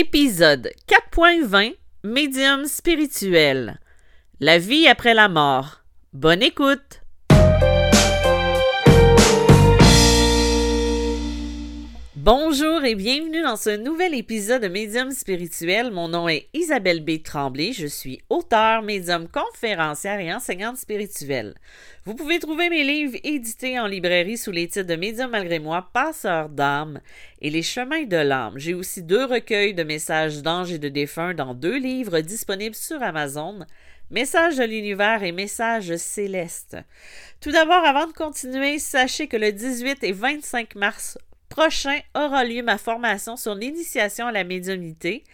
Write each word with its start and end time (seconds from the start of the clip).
Épisode 0.00 0.70
4.20 0.86 1.74
Médium 2.04 2.66
spirituel. 2.66 3.80
La 4.38 4.56
vie 4.60 4.86
après 4.86 5.12
la 5.12 5.28
mort. 5.28 5.82
Bonne 6.12 6.44
écoute. 6.44 7.02
Bonjour 12.20 12.84
et 12.84 12.96
bienvenue 12.96 13.42
dans 13.42 13.54
ce 13.54 13.70
nouvel 13.70 14.12
épisode 14.12 14.62
de 14.62 14.66
Médium 14.66 15.12
spirituel. 15.12 15.92
Mon 15.92 16.08
nom 16.08 16.28
est 16.28 16.48
Isabelle 16.52 17.04
B. 17.04 17.22
Tremblay. 17.22 17.72
Je 17.72 17.86
suis 17.86 18.20
auteure, 18.28 18.82
médium 18.82 19.28
conférencière 19.28 20.18
et 20.18 20.34
enseignante 20.34 20.78
spirituelle. 20.78 21.54
Vous 22.04 22.16
pouvez 22.16 22.40
trouver 22.40 22.70
mes 22.70 22.82
livres 22.82 23.16
édités 23.22 23.78
en 23.78 23.86
librairie 23.86 24.36
sous 24.36 24.50
les 24.50 24.66
titres 24.66 24.88
de 24.88 24.96
Médium 24.96 25.30
malgré 25.30 25.60
moi, 25.60 25.90
Passeur 25.92 26.48
d'âme 26.48 27.00
et 27.40 27.50
Les 27.50 27.62
chemins 27.62 28.02
de 28.02 28.16
l'âme. 28.16 28.54
J'ai 28.56 28.74
aussi 28.74 29.04
deux 29.04 29.24
recueils 29.24 29.74
de 29.74 29.84
messages 29.84 30.42
d'anges 30.42 30.72
et 30.72 30.80
de 30.80 30.88
défunts 30.88 31.34
dans 31.34 31.54
deux 31.54 31.78
livres 31.78 32.18
disponibles 32.18 32.74
sur 32.74 33.00
Amazon. 33.00 33.60
Messages 34.10 34.56
de 34.56 34.64
l'univers 34.64 35.22
et 35.22 35.30
messages 35.30 35.94
célestes. 35.94 36.78
Tout 37.40 37.52
d'abord, 37.52 37.84
avant 37.84 38.08
de 38.08 38.12
continuer, 38.12 38.80
sachez 38.80 39.28
que 39.28 39.36
le 39.36 39.52
18 39.52 40.02
et 40.02 40.12
25 40.12 40.74
mars 40.74 41.16
prochain 41.48 41.98
aura 42.14 42.44
lieu 42.44 42.62
ma 42.62 42.78
formation 42.78 43.36
sur 43.36 43.54
l'initiation 43.54 44.26
à 44.26 44.32
la 44.32 44.44
médiumnité. 44.44 45.24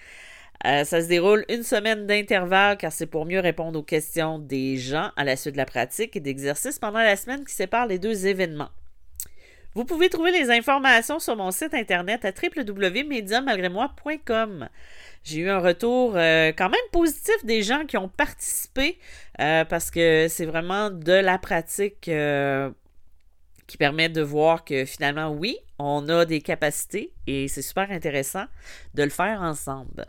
Euh, 0.66 0.84
ça 0.84 1.02
se 1.02 1.08
déroule 1.08 1.44
une 1.50 1.62
semaine 1.62 2.06
d'intervalle 2.06 2.78
car 2.78 2.90
c'est 2.90 3.06
pour 3.06 3.26
mieux 3.26 3.40
répondre 3.40 3.78
aux 3.78 3.82
questions 3.82 4.38
des 4.38 4.78
gens 4.78 5.10
à 5.16 5.24
la 5.24 5.36
suite 5.36 5.52
de 5.52 5.58
la 5.58 5.66
pratique 5.66 6.16
et 6.16 6.20
d'exercice 6.20 6.78
pendant 6.78 7.00
la 7.00 7.16
semaine 7.16 7.44
qui 7.44 7.52
sépare 7.52 7.86
les 7.86 7.98
deux 7.98 8.26
événements. 8.26 8.70
Vous 9.74 9.84
pouvez 9.84 10.08
trouver 10.08 10.30
les 10.30 10.50
informations 10.50 11.18
sur 11.18 11.36
mon 11.36 11.50
site 11.50 11.74
internet 11.74 12.24
à 12.24 12.30
www.mediummalgrémoi.com. 12.30 14.68
J'ai 15.24 15.40
eu 15.40 15.50
un 15.50 15.58
retour 15.58 16.16
euh, 16.16 16.52
quand 16.56 16.70
même 16.70 16.78
positif 16.92 17.44
des 17.44 17.62
gens 17.62 17.84
qui 17.84 17.96
ont 17.96 18.08
participé 18.08 19.00
euh, 19.40 19.64
parce 19.64 19.90
que 19.90 20.28
c'est 20.30 20.46
vraiment 20.46 20.90
de 20.90 21.12
la 21.12 21.38
pratique 21.38 22.08
qui 23.66 23.76
permet 23.76 24.08
de 24.08 24.22
voir 24.22 24.64
que 24.64 24.84
finalement, 24.84 25.30
oui, 25.30 25.56
on 25.78 26.08
a 26.08 26.24
des 26.24 26.40
capacités 26.40 27.12
et 27.26 27.48
c'est 27.48 27.62
super 27.62 27.90
intéressant 27.90 28.44
de 28.94 29.02
le 29.02 29.10
faire 29.10 29.40
ensemble. 29.42 30.06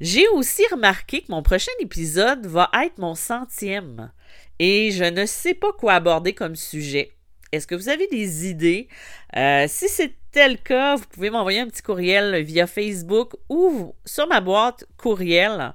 J'ai 0.00 0.28
aussi 0.28 0.62
remarqué 0.70 1.22
que 1.22 1.32
mon 1.32 1.42
prochain 1.42 1.72
épisode 1.80 2.46
va 2.46 2.70
être 2.84 2.98
mon 2.98 3.14
centième 3.14 4.12
et 4.58 4.90
je 4.92 5.04
ne 5.04 5.26
sais 5.26 5.54
pas 5.54 5.72
quoi 5.72 5.94
aborder 5.94 6.34
comme 6.34 6.56
sujet. 6.56 7.12
Est-ce 7.50 7.66
que 7.66 7.74
vous 7.74 7.88
avez 7.88 8.06
des 8.08 8.48
idées? 8.48 8.88
Euh, 9.36 9.64
si 9.68 9.88
c'était 9.88 10.48
le 10.48 10.56
cas, 10.56 10.96
vous 10.96 11.06
pouvez 11.06 11.30
m'envoyer 11.30 11.60
un 11.60 11.66
petit 11.66 11.82
courriel 11.82 12.42
via 12.42 12.66
Facebook 12.66 13.32
ou 13.48 13.94
sur 14.04 14.28
ma 14.28 14.40
boîte 14.40 14.84
courriel. 14.96 15.72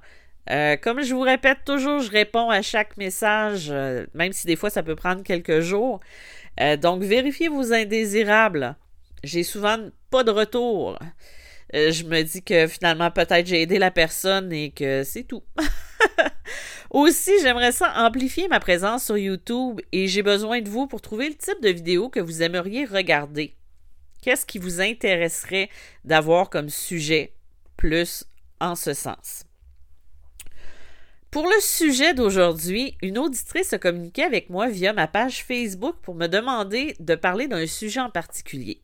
Euh, 0.50 0.76
comme 0.78 1.02
je 1.02 1.14
vous 1.14 1.22
répète 1.22 1.60
toujours, 1.66 2.02
je 2.02 2.12
réponds 2.12 2.50
à 2.50 2.62
chaque 2.62 2.98
message, 2.98 3.68
euh, 3.72 4.06
même 4.14 4.34
si 4.34 4.46
des 4.46 4.56
fois 4.56 4.70
ça 4.70 4.84
peut 4.84 4.96
prendre 4.96 5.24
quelques 5.24 5.62
jours. 5.62 6.00
Donc, 6.78 7.04
vérifiez 7.04 7.48
vos 7.48 7.74
indésirables 7.74 8.76
j'ai 9.24 9.44
souvent 9.44 9.78
pas 10.10 10.24
de 10.24 10.32
retour. 10.32 11.00
Euh, 11.74 11.92
je 11.92 12.04
me 12.04 12.22
dis 12.22 12.44
que 12.44 12.68
finalement, 12.68 13.10
peut-être 13.10 13.48
j'ai 13.48 13.62
aidé 13.62 13.80
la 13.80 13.92
personne 13.92 14.52
et 14.52 14.72
que 14.72 15.04
c'est 15.04 15.24
tout. 15.24 15.44
Aussi, 16.92 17.32
j'aimerais 17.42 17.72
ça 17.72 17.92
amplifier 17.96 18.48
ma 18.48 18.60
présence 18.60 19.06
sur 19.06 19.18
YouTube 19.18 19.82
et 19.92 20.08
j'ai 20.08 20.22
besoin 20.22 20.62
de 20.62 20.70
vous 20.70 20.86
pour 20.86 21.02
trouver 21.02 21.30
le 21.30 21.36
type 21.36 21.62
de 21.62 21.70
vidéo 21.70 22.10
que 22.10 22.20
vous 22.20 22.44
aimeriez 22.44 22.86
regarder. 22.86 23.56
Qu'est-ce 24.22 24.46
qui 24.46 24.60
vous 24.60 24.80
intéresserait 24.80 25.70
d'avoir 26.06 26.50
comme 26.50 26.70
sujet 26.70 27.34
plus 27.78 28.26
en 28.60 28.76
ce 28.76 28.94
sens? 28.94 29.46
Pour 31.34 31.48
le 31.48 31.60
sujet 31.62 32.14
d'aujourd'hui, 32.14 32.96
une 33.02 33.18
auditrice 33.18 33.74
a 33.74 33.80
communiqué 33.80 34.22
avec 34.22 34.52
moi 34.52 34.70
via 34.70 34.94
ma 34.94 35.08
page 35.08 35.44
Facebook 35.44 35.96
pour 36.04 36.14
me 36.14 36.28
demander 36.28 36.96
de 37.00 37.16
parler 37.16 37.48
d'un 37.48 37.66
sujet 37.66 38.02
en 38.02 38.12
particulier. 38.12 38.84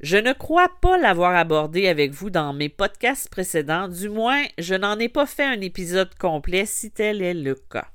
Je 0.00 0.16
ne 0.16 0.32
crois 0.32 0.72
pas 0.82 0.98
l'avoir 0.98 1.36
abordé 1.36 1.86
avec 1.86 2.10
vous 2.10 2.30
dans 2.30 2.52
mes 2.52 2.68
podcasts 2.68 3.30
précédents, 3.30 3.86
du 3.86 4.08
moins 4.08 4.42
je 4.58 4.74
n'en 4.74 4.98
ai 4.98 5.08
pas 5.08 5.24
fait 5.24 5.44
un 5.44 5.60
épisode 5.60 6.12
complet 6.16 6.66
si 6.66 6.90
tel 6.90 7.22
est 7.22 7.32
le 7.32 7.54
cas. 7.54 7.86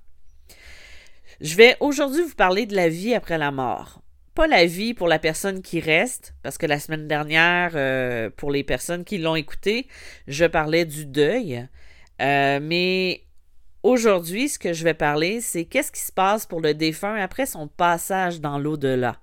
Je 1.41 1.57
vais 1.57 1.75
aujourd'hui 1.81 2.21
vous 2.21 2.35
parler 2.35 2.65
de 2.65 2.77
la 2.77 2.87
vie 2.87 3.13
après 3.13 3.37
la 3.37 3.51
mort. 3.51 4.01
Pas 4.33 4.47
la 4.47 4.65
vie 4.65 4.93
pour 4.93 5.09
la 5.09 5.19
personne 5.19 5.61
qui 5.61 5.81
reste, 5.81 6.35
parce 6.41 6.57
que 6.57 6.67
la 6.67 6.79
semaine 6.79 7.09
dernière, 7.09 7.73
euh, 7.75 8.29
pour 8.29 8.49
les 8.49 8.63
personnes 8.63 9.03
qui 9.03 9.17
l'ont 9.17 9.35
écouté, 9.35 9.89
je 10.29 10.45
parlais 10.45 10.85
du 10.85 11.05
deuil. 11.05 11.67
Euh, 12.21 12.59
mais 12.61 13.23
aujourd'hui, 13.83 14.49
ce 14.49 14.57
que 14.57 14.73
je 14.73 14.83
vais 14.83 14.93
parler, 14.93 15.41
c'est 15.41 15.65
qu'est-ce 15.65 15.91
qui 15.91 16.01
se 16.01 16.11
passe 16.11 16.45
pour 16.45 16.61
le 16.61 16.73
défunt 16.73 17.15
après 17.15 17.45
son 17.45 17.67
passage 17.67 18.41
dans 18.41 18.57
l'au-delà? 18.57 19.17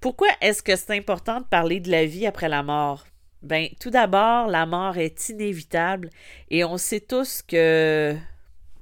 Pourquoi 0.00 0.28
est-ce 0.40 0.62
que 0.62 0.76
c'est 0.76 0.96
important 0.96 1.40
de 1.40 1.44
parler 1.44 1.80
de 1.80 1.90
la 1.90 2.06
vie 2.06 2.26
après 2.26 2.48
la 2.48 2.62
mort? 2.62 3.04
Ben, 3.42 3.68
tout 3.80 3.90
d'abord, 3.90 4.48
la 4.48 4.64
mort 4.66 4.96
est 4.96 5.28
inévitable 5.28 6.10
et 6.50 6.64
on 6.64 6.76
sait 6.78 7.00
tous 7.00 7.42
que 7.42 8.16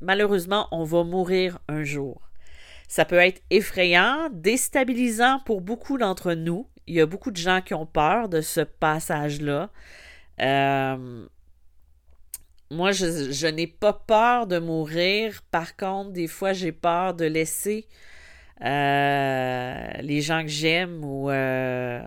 malheureusement, 0.01 0.69
on 0.71 0.85
va 0.85 1.05
mourir 1.05 1.59
un 1.69 1.83
jour. 1.83 2.23
Ça 2.89 3.05
peut 3.05 3.17
être 3.17 3.43
effrayant, 3.51 4.29
déstabilisant 4.33 5.41
pour 5.45 5.61
beaucoup 5.61 5.99
d'entre 5.99 6.35
nous. 6.35 6.69
Il 6.87 6.95
y 6.95 7.01
a 7.01 7.07
beaucoup 7.07 7.31
de 7.31 7.37
gens 7.37 7.61
qui 7.61 7.75
ont 7.75 7.87
peur 7.87 8.29
de 8.29 8.41
ce 8.41 8.61
passage-là. 8.61 9.71
Euh, 10.41 11.27
moi, 12.71 12.93
je, 12.93 13.47
n'ai 13.47 13.67
pas 13.67 13.93
peur 13.93 14.47
de 14.47 14.59
mourir. 14.59 15.43
Par 15.51 15.77
contre, 15.77 16.11
des 16.11 16.29
fois, 16.29 16.53
j'ai 16.53 16.73
peur 16.73 17.15
de 17.15 17.25
laisser 17.25 17.87
euh, 18.63 19.91
les 20.01 20.21
gens 20.21 20.43
que 20.43 20.49
j'aime 20.49 21.03
ou 21.05 21.31
euh, 21.31 22.03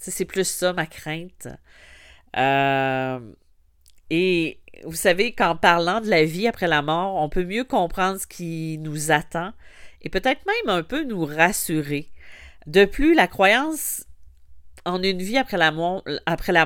c'est 0.00 0.24
plus 0.24 0.48
ça 0.48 0.72
ma 0.72 0.86
crainte. 0.86 1.48
Euh, 2.36 3.20
et 4.10 4.60
vous 4.84 4.96
savez 4.96 5.32
qu'en 5.32 5.56
parlant 5.56 6.00
de 6.00 6.08
la 6.08 6.24
vie 6.24 6.48
après 6.48 6.68
la 6.68 6.82
mort, 6.82 7.16
on 7.16 7.28
peut 7.28 7.44
mieux 7.44 7.64
comprendre 7.64 8.18
ce 8.20 8.26
qui 8.26 8.78
nous 8.78 9.10
attend 9.10 9.52
et 10.02 10.08
peut-être 10.08 10.42
même 10.46 10.76
un 10.76 10.82
peu 10.82 11.04
nous 11.04 11.24
rassurer. 11.24 12.08
De 12.66 12.84
plus, 12.84 13.14
la 13.14 13.26
croyance 13.26 14.06
en 14.84 15.02
une 15.02 15.22
vie 15.22 15.38
après 15.38 15.56
la 15.56 15.70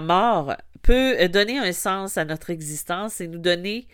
mort 0.01 0.57
peut 0.89 1.29
donner 1.29 1.59
un 1.59 1.73
sens 1.73 2.17
à 2.17 2.25
notre 2.25 2.49
existence 2.49 3.21
et 3.21 3.29
nous 3.29 3.39
donner 3.39 3.87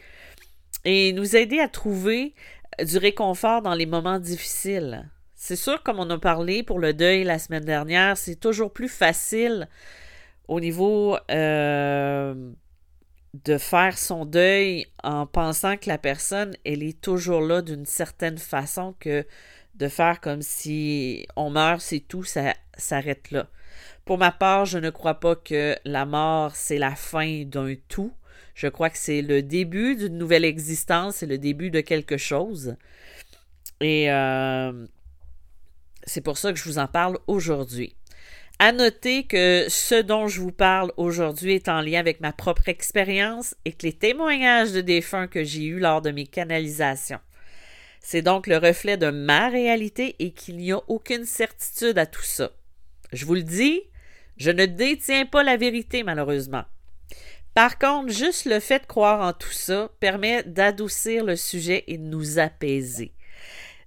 et 0.85 1.13
nous 1.13 1.35
aider 1.35 1.59
à 1.59 1.67
trouver 1.67 2.37
du 2.79 2.99
réconfort 2.99 3.63
dans 3.63 3.75
les 3.75 3.85
moments 3.85 4.21
difficiles. 4.21 5.11
C'est 5.35 5.57
sûr, 5.57 5.83
comme 5.83 5.99
on 5.99 6.09
a 6.11 6.19
parlé 6.19 6.63
pour 6.63 6.79
le 6.79 6.95
deuil 6.95 7.25
la 7.25 7.41
semaine 7.41 7.65
dernière, 7.65 8.17
c'est 8.17 8.37
toujours 8.37 8.73
plus 8.73 8.89
facile 8.89 9.69
au 10.47 10.61
niveau 10.61 11.17
euh, 11.33 12.53
de 13.45 13.59
faire 13.59 13.99
son 13.99 14.25
deuil 14.25 14.87
en 15.03 15.27
pensant 15.27 15.77
que 15.77 15.89
la 15.89 15.99
personne, 15.99 16.55
elle 16.65 16.85
est 16.85 17.01
toujours 17.01 17.41
là 17.41 17.61
d'une 17.61 17.87
certaine 17.87 18.39
façon 18.39 18.95
que 19.01 19.27
de 19.75 19.89
faire 19.89 20.21
comme 20.21 20.43
si 20.43 21.27
on 21.35 21.51
meurt, 21.51 21.81
c'est 21.81 22.07
tout, 22.07 22.23
ça 22.23 22.55
s'arrête 22.79 23.33
là. 23.33 23.49
Pour 24.05 24.19
ma 24.19 24.31
part, 24.31 24.67
je 24.67 24.79
ne 24.79 24.91
crois 24.91 25.15
pas 25.15 25.37
que 25.37 25.77
la 25.85 26.05
mort, 26.05 26.55
c'est 26.57 26.79
la 26.79 26.95
fin 26.95 27.45
d'un 27.45 27.75
tout. 27.89 28.13
Je 28.55 28.69
crois 28.69 28.91
que 28.91 28.99
c'est 28.99 29.23
le 29.23 29.43
début 29.43 29.97
d'une 29.97 30.19
nouvelle 30.19 30.45
existence, 30.45 31.17
c'est 31.17 31.27
le 31.27 31.39
début 31.39 31.71
de 31.71 31.81
quelque 31.81 32.17
chose. 32.17 32.77
Et 33.81 34.11
euh, 34.11 34.87
c'est 36.05 36.21
pour 36.21 36.39
ça 36.39 36.53
que 36.53 36.59
je 36.59 36.65
vous 36.65 36.79
en 36.79 36.87
parle 36.87 37.19
aujourd'hui. 37.27 37.97
À 38.61 38.71
noter 38.71 39.25
que 39.25 39.67
ce 39.69 40.01
dont 40.01 40.29
je 40.29 40.41
vous 40.41 40.53
parle 40.53 40.93
aujourd'hui 40.97 41.55
est 41.55 41.69
en 41.69 41.81
lien 41.81 41.99
avec 41.99 42.21
ma 42.21 42.33
propre 42.33 42.69
expérience 42.69 43.57
et 43.65 43.73
que 43.73 43.85
les 43.85 43.93
témoignages 43.93 44.73
de 44.73 44.81
défunts 44.81 45.27
que 45.27 45.43
j'ai 45.43 45.65
eus 45.65 45.81
lors 45.81 46.03
de 46.03 46.13
mes 46.13 46.27
canalisations. 46.27 47.19
C'est 48.01 48.23
donc 48.23 48.47
le 48.47 48.59
reflet 48.59 48.97
de 48.97 49.11
ma 49.11 49.49
réalité 49.49 50.15
et 50.21 50.31
qu'il 50.31 50.59
n'y 50.59 50.73
a 50.73 50.81
aucune 50.87 51.25
certitude 51.25 51.99
à 51.99 52.07
tout 52.07 52.23
ça. 52.23 52.53
Je 53.15 53.25
vous 53.25 53.35
le 53.35 53.43
dis, 53.43 53.83
je 54.37 54.51
ne 54.51 54.67
détiens 54.67 55.27
pas 55.27 55.43
la 55.43 55.57
vérité 55.57 56.03
malheureusement. 56.03 56.65
Par 57.55 57.79
contre, 57.79 58.13
juste 58.13 58.47
le 58.47 58.59
fait 58.59 58.81
de 58.81 58.87
croire 58.87 59.21
en 59.27 59.33
tout 59.33 59.53
ça 59.53 59.91
permet 60.01 60.43
d'adoucir 60.43 61.25
le 61.25 61.37
sujet 61.37 61.85
et 61.87 61.99
de 61.99 62.03
nous 62.03 62.39
apaiser. 62.39 63.13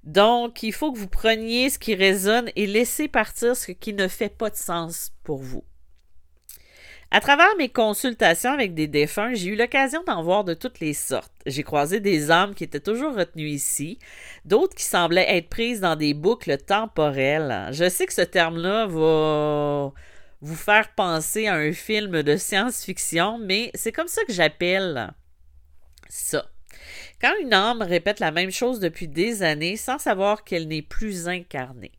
Donc, 0.03 0.63
il 0.63 0.71
faut 0.71 0.93
que 0.93 0.97
vous 0.97 1.09
preniez 1.09 1.69
ce 1.69 1.77
qui 1.77 1.93
résonne 1.93 2.49
et 2.55 2.65
laissez 2.65 3.09
partir 3.09 3.57
ce 3.57 3.73
qui 3.73 3.93
ne 3.93 4.07
fait 4.07 4.29
pas 4.29 4.49
de 4.49 4.55
sens 4.55 5.11
pour 5.25 5.39
vous. 5.39 5.65
À 7.09 7.21
travers 7.21 7.55
mes 7.57 7.69
consultations 7.69 8.51
avec 8.51 8.73
des 8.73 8.87
défunts, 8.87 9.33
j'ai 9.33 9.49
eu 9.49 9.55
l'occasion 9.55 10.03
d'en 10.05 10.21
voir 10.21 10.43
de 10.43 10.53
toutes 10.53 10.81
les 10.81 10.93
sortes. 10.93 11.31
J'ai 11.45 11.63
croisé 11.63 12.01
des 12.01 12.31
âmes 12.31 12.53
qui 12.53 12.65
étaient 12.65 12.81
toujours 12.81 13.15
retenues 13.15 13.47
ici, 13.47 13.97
d'autres 14.43 14.75
qui 14.75 14.83
semblaient 14.83 15.37
être 15.37 15.47
prises 15.47 15.79
dans 15.79 15.95
des 15.95 16.13
boucles 16.13 16.57
temporelles. 16.57 17.69
Je 17.71 17.87
sais 17.87 18.07
que 18.07 18.13
ce 18.13 18.21
terme-là 18.21 18.87
va 18.87 19.93
vous 20.41 20.55
faire 20.55 20.93
penser 20.95 21.47
à 21.47 21.55
un 21.55 21.71
film 21.71 22.23
de 22.23 22.35
science-fiction, 22.35 23.39
mais 23.39 23.71
c'est 23.73 23.93
comme 23.93 24.09
ça 24.09 24.23
que 24.25 24.33
j'appelle 24.33 25.13
ça. 26.09 26.45
Quand 27.21 27.33
une 27.41 27.53
âme 27.53 27.81
répète 27.81 28.19
la 28.19 28.31
même 28.31 28.51
chose 28.51 28.81
depuis 28.81 29.07
des 29.07 29.43
années 29.43 29.77
sans 29.77 29.97
savoir 29.97 30.43
qu'elle 30.43 30.67
n'est 30.67 30.81
plus 30.81 31.29
incarnée. 31.29 31.93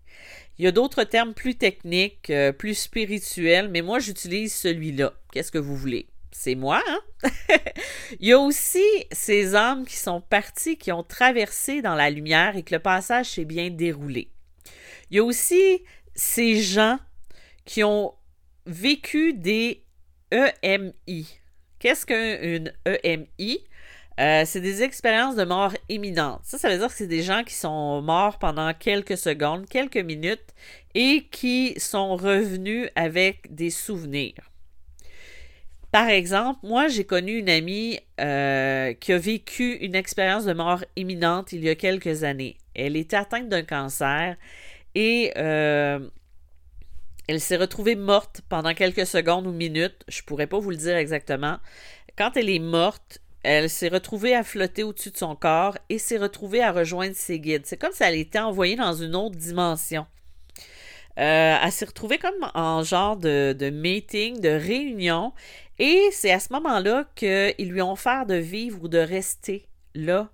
Il 0.59 0.65
y 0.65 0.69
a 0.69 0.73
d'autres 0.73 1.05
termes 1.05 1.35
plus 1.35 1.55
techniques, 1.55 2.31
euh, 2.31 2.53
plus 2.53 2.75
spirituels, 2.75 3.69
mais 3.69 3.81
moi 3.81 4.01
j'utilise 4.01 4.53
celui-là. 4.55 5.13
Qu'est-ce 5.33 5.53
que 5.53 5.59
vous 5.59 5.77
voulez? 5.77 6.09
C'est 6.33 6.57
moi, 6.57 6.83
hein? 6.89 7.01
Il 8.21 8.29
y 8.29 8.33
a 8.33 8.39
aussi 8.39 8.85
ces 9.13 9.55
âmes 9.55 9.87
qui 9.87 9.97
sont 9.97 10.21
parties, 10.21 10.77
qui 10.77 10.91
ont 10.91 11.05
traversé 11.05 11.81
dans 11.81 11.95
la 11.95 12.11
lumière 12.11 12.57
et 12.57 12.65
que 12.65 12.75
le 12.75 12.81
passage 12.81 13.27
s'est 13.27 13.45
bien 13.45 13.71
déroulé. 13.71 14.31
Il 15.11 15.17
y 15.17 15.21
a 15.21 15.25
aussi 15.25 15.85
ces 16.15 16.61
gens 16.61 16.99
qui 17.65 17.85
ont 17.85 18.15
vécu 18.67 19.35
des 19.35 19.85
EMI. 20.33 21.39
Qu'est-ce 21.79 22.05
qu'une 22.05 22.73
EMI? 22.85 23.61
Euh, 24.19 24.43
c'est 24.45 24.61
des 24.61 24.83
expériences 24.83 25.37
de 25.37 25.45
mort 25.45 25.73
imminente. 25.89 26.41
Ça, 26.43 26.59
ça 26.59 26.69
veut 26.69 26.79
dire 26.79 26.89
que 26.89 26.95
c'est 26.95 27.07
des 27.07 27.23
gens 27.23 27.45
qui 27.45 27.55
sont 27.55 28.03
morts 28.03 28.39
pendant 28.39 28.75
quelques 28.75 29.17
secondes, 29.17 29.69
quelques 29.69 29.97
minutes, 29.97 30.55
et 30.95 31.27
qui 31.31 31.79
sont 31.79 32.17
revenus 32.17 32.89
avec 32.97 33.55
des 33.55 33.71
souvenirs. 33.71 34.51
Par 35.93 36.09
exemple, 36.09 36.61
moi, 36.65 36.89
j'ai 36.89 37.05
connu 37.05 37.39
une 37.39 37.49
amie 37.49 37.99
euh, 38.21 38.93
qui 38.95 39.13
a 39.13 39.19
vécu 39.19 39.75
une 39.77 39.95
expérience 39.95 40.45
de 40.45 40.53
mort 40.53 40.85
imminente 40.97 41.53
il 41.53 41.65
y 41.65 41.69
a 41.69 41.77
quelques 41.77 42.25
années. 42.25 42.59
Elle 42.75 42.97
était 42.97 43.17
atteinte 43.17 43.49
d'un 43.49 43.63
cancer 43.63 44.37
et 44.95 45.33
euh, 45.39 46.01
elle 47.27 47.41
s'est 47.41 47.57
retrouvée 47.57 47.95
morte 47.95 48.43
pendant 48.49 48.75
quelques 48.75 49.07
secondes 49.07 49.47
ou 49.47 49.53
minutes. 49.53 50.05
Je 50.09 50.21
ne 50.21 50.27
pourrais 50.27 50.47
pas 50.47 50.59
vous 50.59 50.71
le 50.71 50.77
dire 50.77 50.97
exactement. 50.97 51.59
Quand 52.17 52.37
elle 52.37 52.51
est 52.51 52.59
morte, 52.59 53.21
elle 53.51 53.71
s'est 53.71 53.89
retrouvée 53.89 54.35
à 54.35 54.45
flotter 54.45 54.83
au-dessus 54.83 55.11
de 55.11 55.17
son 55.17 55.35
corps 55.35 55.79
et 55.89 55.99
s'est 55.99 56.19
retrouvée 56.19 56.63
à 56.63 56.71
rejoindre 56.71 57.17
ses 57.17 57.41
guides. 57.41 57.65
C'est 57.65 57.79
comme 57.79 57.93
si 57.93 58.03
elle 58.03 58.17
était 58.17 58.39
envoyée 58.39 58.77
dans 58.77 58.93
une 58.93 59.17
autre 59.17 59.37
dimension. 59.37 60.07
Euh, 61.19 61.57
elle 61.63 61.73
s'est 61.73 61.87
retrouvée 61.87 62.19
comme 62.19 62.51
en 62.55 62.83
genre 62.83 63.17
de, 63.17 63.71
meeting, 63.71 64.43
de 64.43 64.51
réunion, 64.51 65.33
et 65.79 66.11
c'est 66.13 66.31
à 66.31 66.41
ce 66.41 66.53
moment-là 66.53 67.07
qu'ils 67.17 67.71
lui 67.71 67.81
ont 67.81 67.93
offert 67.93 68.27
de 68.27 68.35
vivre 68.35 68.85
ou 68.85 68.89
de 68.89 68.99
rester 68.99 69.67
là, 69.95 70.31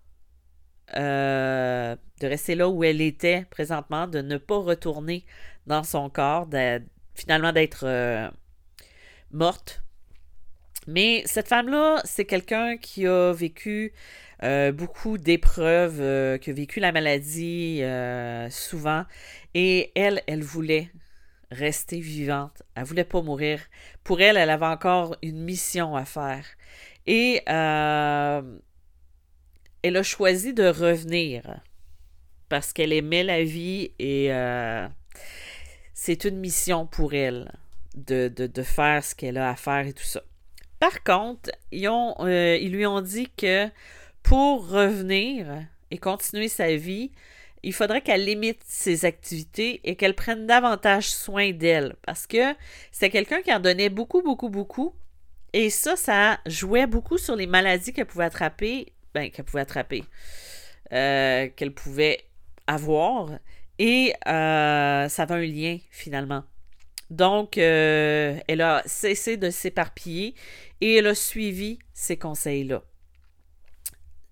euh, 0.97 1.95
de 2.21 2.27
rester 2.27 2.57
là 2.57 2.69
où 2.69 2.83
elle 2.83 3.01
était 3.01 3.47
présentement, 3.49 4.09
de 4.09 4.23
ne 4.23 4.39
pas 4.39 4.59
retourner 4.59 5.25
dans 5.69 5.85
son 5.85 6.11
corps, 6.11 6.49
finalement 7.15 7.53
d'être 7.53 7.85
euh, 7.87 8.29
morte. 9.31 9.84
Mais 10.87 11.23
cette 11.27 11.49
femme-là, 11.49 12.01
c'est 12.05 12.25
quelqu'un 12.25 12.77
qui 12.77 13.07
a 13.07 13.33
vécu 13.33 13.93
euh, 14.43 14.73
beaucoup 14.73 15.19
d'épreuves, 15.19 16.01
euh, 16.01 16.39
qui 16.39 16.51
a 16.51 16.53
vécu 16.53 16.81
la 16.81 16.93
maladie 16.93 17.83
souvent, 18.51 19.05
et 19.55 19.93
elle, 19.95 20.23
elle 20.27 20.43
voulait 20.43 20.91
rester 21.51 22.01
vivante. 22.01 22.63
Elle 22.75 22.85
voulait 22.85 23.05
pas 23.05 23.23
mourir. 23.23 23.61
Pour 24.03 24.21
elle, 24.21 24.37
elle 24.37 24.51
avait 24.51 24.67
encore 24.67 25.17
une 25.23 25.41
mission 25.41 25.97
à 25.97 26.05
faire. 26.05 26.45
Et 27.07 27.43
elle 27.47 27.55
a 29.97 30.03
choisi 30.03 30.55
de 30.55 30.67
revenir 30.67 31.61
parce 32.49 32.73
qu'elle 32.73 32.93
aimait 32.93 33.25
la 33.25 33.45
vie 33.45 33.93
et 33.99 34.31
c'est 35.95 36.25
une 36.25 36.39
mission 36.39 36.87
pour 36.87 37.15
elle 37.15 37.51
de, 37.95 38.29
de, 38.29 38.63
faire 38.63 39.05
ce 39.05 39.15
qu'elle 39.15 39.39
a 39.39 39.51
à 39.51 39.57
faire 39.57 39.87
et 39.87 39.93
tout 39.93 40.05
ça. 40.05 40.23
Par 40.79 41.03
contre, 41.03 41.51
euh, 41.73 42.59
ils 42.61 42.73
lui 42.73 42.87
ont 42.87 43.01
dit 43.01 43.29
que 43.37 43.69
pour 44.23 44.69
revenir 44.69 45.47
et 45.91 45.99
continuer 45.99 46.49
sa 46.49 46.75
vie, 46.77 47.11
il 47.63 47.73
faudrait 47.73 48.03
qu'elle 48.03 48.25
limite 48.25 48.61
ses 48.67 49.05
activités 49.05 49.81
et 49.85 49.97
qu'elle 49.97 50.15
prenne 50.15 50.47
davantage 50.47 51.09
soin 51.09 51.53
d'elle 51.53 51.97
parce 52.03 52.27
que 52.27 52.55
c'est 52.93 53.11
quelqu'un 53.11 53.41
qui 53.43 53.53
en 53.53 53.61
donnait 53.61 53.89
beaucoup, 53.89 54.23
beaucoup, 54.23 54.51
beaucoup. 54.51 54.95
Et 55.53 55.71
ça, 55.71 55.97
ça 55.97 56.41
jouait 56.47 56.87
beaucoup 56.87 57.17
sur 57.17 57.37
les 57.37 57.47
maladies 57.47 57.93
qu'elle 57.93 58.07
pouvait 58.07 58.25
attraper, 58.25 58.93
ben, 59.15 59.31
qu'elle 59.31 59.45
pouvait 59.45 59.63
attraper, 59.63 60.05
euh, 60.93 61.49
qu'elle 61.57 61.73
pouvait 61.73 62.25
avoir. 62.67 63.31
Et 63.79 64.13
euh, 64.27 65.09
ça 65.09 65.23
avait 65.23 65.35
un 65.35 65.47
lien 65.47 65.79
finalement. 65.91 66.45
Donc, 67.15 67.59
euh, 67.59 68.37
elle 68.49 68.61
a 68.61 68.83
cessé 68.87 69.37
de 69.37 69.51
s'éparpiller 69.51 70.35
et 70.81 70.97
elle 70.97 71.07
a 71.07 71.15
suivi 71.15 71.79
ces 71.93 72.17
conseils-là. 72.17 72.83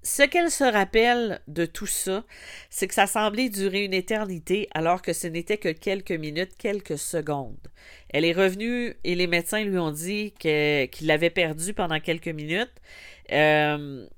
Ce 0.02 0.25
qu'elle 0.25 0.50
se 0.50 0.64
rappelle 0.64 1.40
de 1.46 1.64
tout 1.64 1.87
ça, 1.87 2.25
c'est 2.70 2.88
que 2.88 2.94
ça 2.94 3.06
semblait 3.06 3.50
durer 3.50 3.84
une 3.84 3.94
éternité 3.94 4.69
alors 4.75 5.00
que 5.00 5.12
ce 5.12 5.29
n'était 5.29 5.58
que 5.58 5.69
quelques 5.69 6.11
minutes, 6.11 6.56
quelques 6.58 6.99
secondes. 6.99 7.69
Elle 8.08 8.25
est 8.25 8.32
revenue 8.32 8.96
et 9.05 9.14
les 9.14 9.29
médecins 9.29 9.62
lui 9.62 9.79
ont 9.79 9.93
dit 9.93 10.34
qu'il 10.40 11.06
l'avait 11.06 11.31
perdue 11.31 11.75
pendant 11.75 12.00
quelques 12.00 12.26
minutes. 12.26 12.75
Euh, 13.31 14.08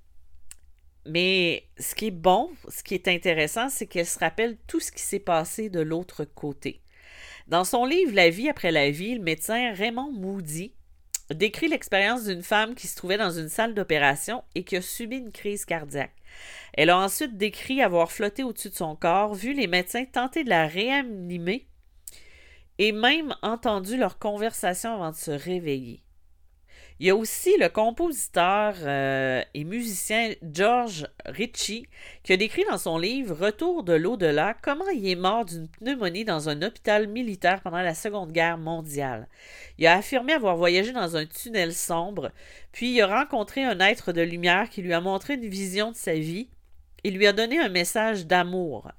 mais 1.04 1.64
ce 1.78 1.94
qui 1.94 2.06
est 2.06 2.10
bon, 2.10 2.48
ce 2.68 2.82
qui 2.82 2.94
est 2.94 3.08
intéressant, 3.08 3.68
c'est 3.68 3.86
qu'elle 3.86 4.06
se 4.06 4.18
rappelle 4.18 4.56
tout 4.66 4.80
ce 4.80 4.90
qui 4.90 5.02
s'est 5.02 5.18
passé 5.18 5.68
de 5.68 5.80
l'autre 5.80 6.24
côté. 6.24 6.80
Dans 7.46 7.64
son 7.64 7.84
livre 7.84 8.14
La 8.14 8.30
vie 8.30 8.48
après 8.48 8.72
la 8.72 8.90
vie, 8.90 9.14
le 9.14 9.22
médecin 9.22 9.72
Raymond 9.74 10.12
Moody 10.12 10.72
décrit 11.30 11.68
l'expérience 11.68 12.24
d'une 12.24 12.42
femme 12.42 12.74
qui 12.74 12.86
se 12.86 12.96
trouvait 12.96 13.18
dans 13.18 13.30
une 13.30 13.48
salle 13.48 13.74
d'opération 13.74 14.44
et 14.54 14.64
qui 14.64 14.76
a 14.76 14.82
subi 14.82 15.18
une 15.18 15.32
crise 15.32 15.64
cardiaque. 15.64 16.14
Elle 16.72 16.90
a 16.90 16.98
ensuite 16.98 17.36
décrit 17.36 17.82
avoir 17.82 18.12
flotté 18.12 18.44
au-dessus 18.44 18.70
de 18.70 18.74
son 18.74 18.96
corps, 18.96 19.34
vu 19.34 19.52
les 19.52 19.66
médecins 19.66 20.04
tenter 20.04 20.44
de 20.44 20.50
la 20.50 20.66
réanimer 20.66 21.66
et 22.78 22.92
même 22.92 23.34
entendu 23.42 23.96
leur 23.96 24.18
conversation 24.18 24.94
avant 24.94 25.10
de 25.10 25.16
se 25.16 25.30
réveiller. 25.30 26.03
Il 27.00 27.06
y 27.06 27.10
a 27.10 27.16
aussi 27.16 27.56
le 27.58 27.68
compositeur 27.68 28.76
euh, 28.82 29.42
et 29.52 29.64
musicien 29.64 30.32
George 30.42 31.08
Ritchie 31.26 31.88
qui 32.22 32.32
a 32.32 32.36
décrit 32.36 32.64
dans 32.70 32.78
son 32.78 32.98
livre 32.98 33.34
Retour 33.34 33.82
de 33.82 33.94
l'au-delà 33.94 34.54
comment 34.62 34.88
il 34.90 35.08
est 35.08 35.16
mort 35.16 35.44
d'une 35.44 35.66
pneumonie 35.68 36.24
dans 36.24 36.48
un 36.48 36.62
hôpital 36.62 37.08
militaire 37.08 37.62
pendant 37.62 37.82
la 37.82 37.94
Seconde 37.94 38.30
Guerre 38.30 38.58
mondiale. 38.58 39.26
Il 39.78 39.88
a 39.88 39.96
affirmé 39.96 40.34
avoir 40.34 40.56
voyagé 40.56 40.92
dans 40.92 41.16
un 41.16 41.26
tunnel 41.26 41.74
sombre, 41.74 42.30
puis 42.70 42.94
il 42.94 43.00
a 43.00 43.08
rencontré 43.08 43.64
un 43.64 43.80
être 43.80 44.12
de 44.12 44.22
lumière 44.22 44.70
qui 44.70 44.80
lui 44.80 44.92
a 44.92 45.00
montré 45.00 45.34
une 45.34 45.48
vision 45.48 45.90
de 45.90 45.96
sa 45.96 46.14
vie 46.14 46.48
et 47.02 47.10
lui 47.10 47.26
a 47.26 47.32
donné 47.32 47.58
un 47.58 47.70
message 47.70 48.24
d'amour 48.26 48.92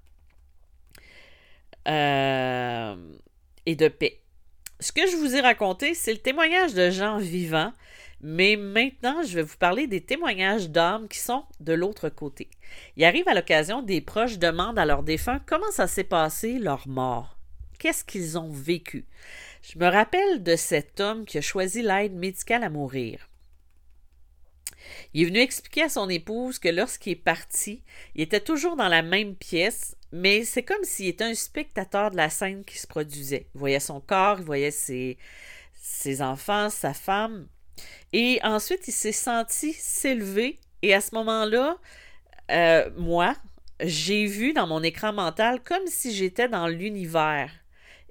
euh, 1.87 2.95
et 3.65 3.75
de 3.77 3.87
paix. 3.87 4.19
Ce 4.79 4.91
que 4.91 5.07
je 5.07 5.15
vous 5.15 5.35
ai 5.35 5.41
raconté, 5.41 5.93
c'est 5.93 6.11
le 6.11 6.19
témoignage 6.19 6.73
de 6.73 6.89
gens 6.89 7.17
vivants, 7.17 7.71
mais 8.21 8.57
maintenant, 8.57 9.23
je 9.23 9.35
vais 9.35 9.41
vous 9.41 9.57
parler 9.57 9.87
des 9.87 10.01
témoignages 10.01 10.69
d'âmes 10.69 11.07
qui 11.07 11.19
sont 11.19 11.45
de 11.61 11.73
l'autre 11.73 12.09
côté. 12.09 12.49
Il 12.97 13.05
arrive 13.05 13.27
à 13.27 13.33
l'occasion 13.33 13.81
des 13.81 14.01
proches 14.01 14.37
demandent 14.37 14.79
à 14.79 14.85
leurs 14.85 15.03
défunts 15.03 15.41
comment 15.45 15.71
ça 15.71 15.87
s'est 15.87 16.03
passé 16.03 16.59
leur 16.59 16.87
mort. 16.87 17.37
Qu'est-ce 17.79 18.03
qu'ils 18.03 18.37
ont 18.37 18.49
vécu? 18.49 19.05
Je 19.61 19.79
me 19.79 19.87
rappelle 19.87 20.43
de 20.43 20.55
cet 20.55 20.99
homme 20.99 21.25
qui 21.25 21.37
a 21.37 21.41
choisi 21.41 21.81
l'aide 21.81 22.13
médicale 22.13 22.63
à 22.63 22.69
mourir. 22.69 23.29
Il 25.13 25.21
est 25.21 25.25
venu 25.25 25.39
expliquer 25.39 25.83
à 25.83 25.89
son 25.89 26.09
épouse 26.09 26.59
que 26.59 26.69
lorsqu'il 26.69 27.13
est 27.13 27.15
parti, 27.15 27.81
il 28.13 28.21
était 28.21 28.39
toujours 28.39 28.75
dans 28.75 28.87
la 28.87 29.01
même 29.01 29.35
pièce, 29.35 29.95
mais 30.15 30.45
c'est 30.45 30.63
comme 30.63 30.85
s'il 30.85 31.07
était 31.07 31.25
un 31.25 31.35
spectateur 31.35 32.09
de 32.09 32.15
la 32.15 32.29
scène 32.29 32.63
qui 32.63 32.77
se 32.77 32.87
produisait. 32.87 33.47
Il 33.53 33.59
voyait 33.59 33.81
son 33.81 33.99
corps, 33.99 34.37
il 34.39 34.45
voyait 34.45 34.71
ses, 34.71 35.17
enfants, 36.21 36.69
sa 36.69 36.93
femme. 36.93 37.49
Et 38.13 38.39
ensuite, 38.41 38.87
il 38.87 38.93
s'est 38.93 39.11
senti 39.11 39.73
s'élever. 39.73 40.57
Et 40.81 40.93
à 40.93 41.01
ce 41.01 41.13
moment-là, 41.15 41.77
euh, 42.49 42.89
moi, 42.95 43.35
j'ai 43.81 44.25
vu 44.25 44.53
dans 44.53 44.67
mon 44.67 44.83
écran 44.83 45.11
mental 45.11 45.61
comme 45.61 45.85
si 45.85 46.15
j'étais 46.15 46.47
dans 46.47 46.69
l'univers 46.69 47.51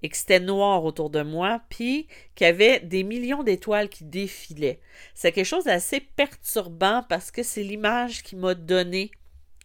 et 0.02 0.10
que 0.10 0.16
c'était 0.18 0.40
noir 0.40 0.84
autour 0.84 1.08
de 1.08 1.22
moi, 1.22 1.62
puis 1.70 2.06
qu'il 2.34 2.46
y 2.46 2.50
avait 2.50 2.80
des 2.80 3.02
millions 3.02 3.42
d'étoiles 3.42 3.88
qui 3.88 4.04
défilaient. 4.04 4.78
C'est 5.14 5.32
quelque 5.32 5.46
chose 5.46 5.64
d'assez 5.64 6.00
perturbant 6.00 7.02
parce 7.08 7.30
que 7.30 7.42
c'est 7.42 7.62
l'image 7.62 8.22
qui 8.22 8.36
m'a 8.36 8.54
donné, 8.54 9.10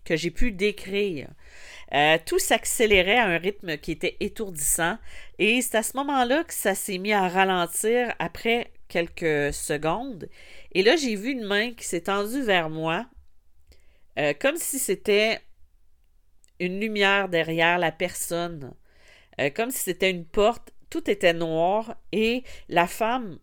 que 0.05 0.15
j'ai 0.15 0.31
pu 0.31 0.51
décrire. 0.51 1.29
Euh, 1.93 2.17
tout 2.25 2.39
s'accélérait 2.39 3.17
à 3.17 3.25
un 3.25 3.37
rythme 3.37 3.77
qui 3.77 3.91
était 3.91 4.17
étourdissant, 4.19 4.97
et 5.39 5.61
c'est 5.61 5.77
à 5.77 5.83
ce 5.83 5.97
moment-là 5.97 6.43
que 6.43 6.53
ça 6.53 6.75
s'est 6.75 6.97
mis 6.97 7.13
à 7.13 7.27
ralentir 7.27 8.13
après 8.19 8.71
quelques 8.87 9.53
secondes. 9.53 10.29
Et 10.73 10.83
là, 10.83 10.95
j'ai 10.95 11.15
vu 11.15 11.31
une 11.31 11.45
main 11.45 11.73
qui 11.73 11.85
s'est 11.85 12.01
tendue 12.01 12.43
vers 12.43 12.69
moi, 12.69 13.07
euh, 14.17 14.33
comme 14.39 14.57
si 14.57 14.79
c'était 14.79 15.39
une 16.59 16.79
lumière 16.79 17.29
derrière 17.29 17.79
la 17.79 17.91
personne. 17.91 18.73
Euh, 19.39 19.49
comme 19.49 19.71
si 19.71 19.79
c'était 19.79 20.09
une 20.11 20.25
porte 20.25 20.73
tout 20.89 21.09
était 21.09 21.33
noir 21.33 21.95
et 22.11 22.43
la 22.67 22.87
femme 22.87 23.39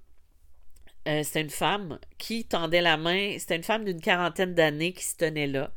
euh, 1.07 1.23
c'était 1.23 1.43
une 1.43 1.51
femme 1.51 1.99
qui 2.19 2.45
tendait 2.45 2.83
la 2.83 2.97
main. 2.97 3.37
C'était 3.39 3.57
une 3.57 3.63
femme 3.63 3.85
d'une 3.85 4.01
quarantaine 4.01 4.55
d'années 4.55 4.93
qui 4.93 5.05
se 5.05 5.17
tenait 5.17 5.47
là. 5.47 5.71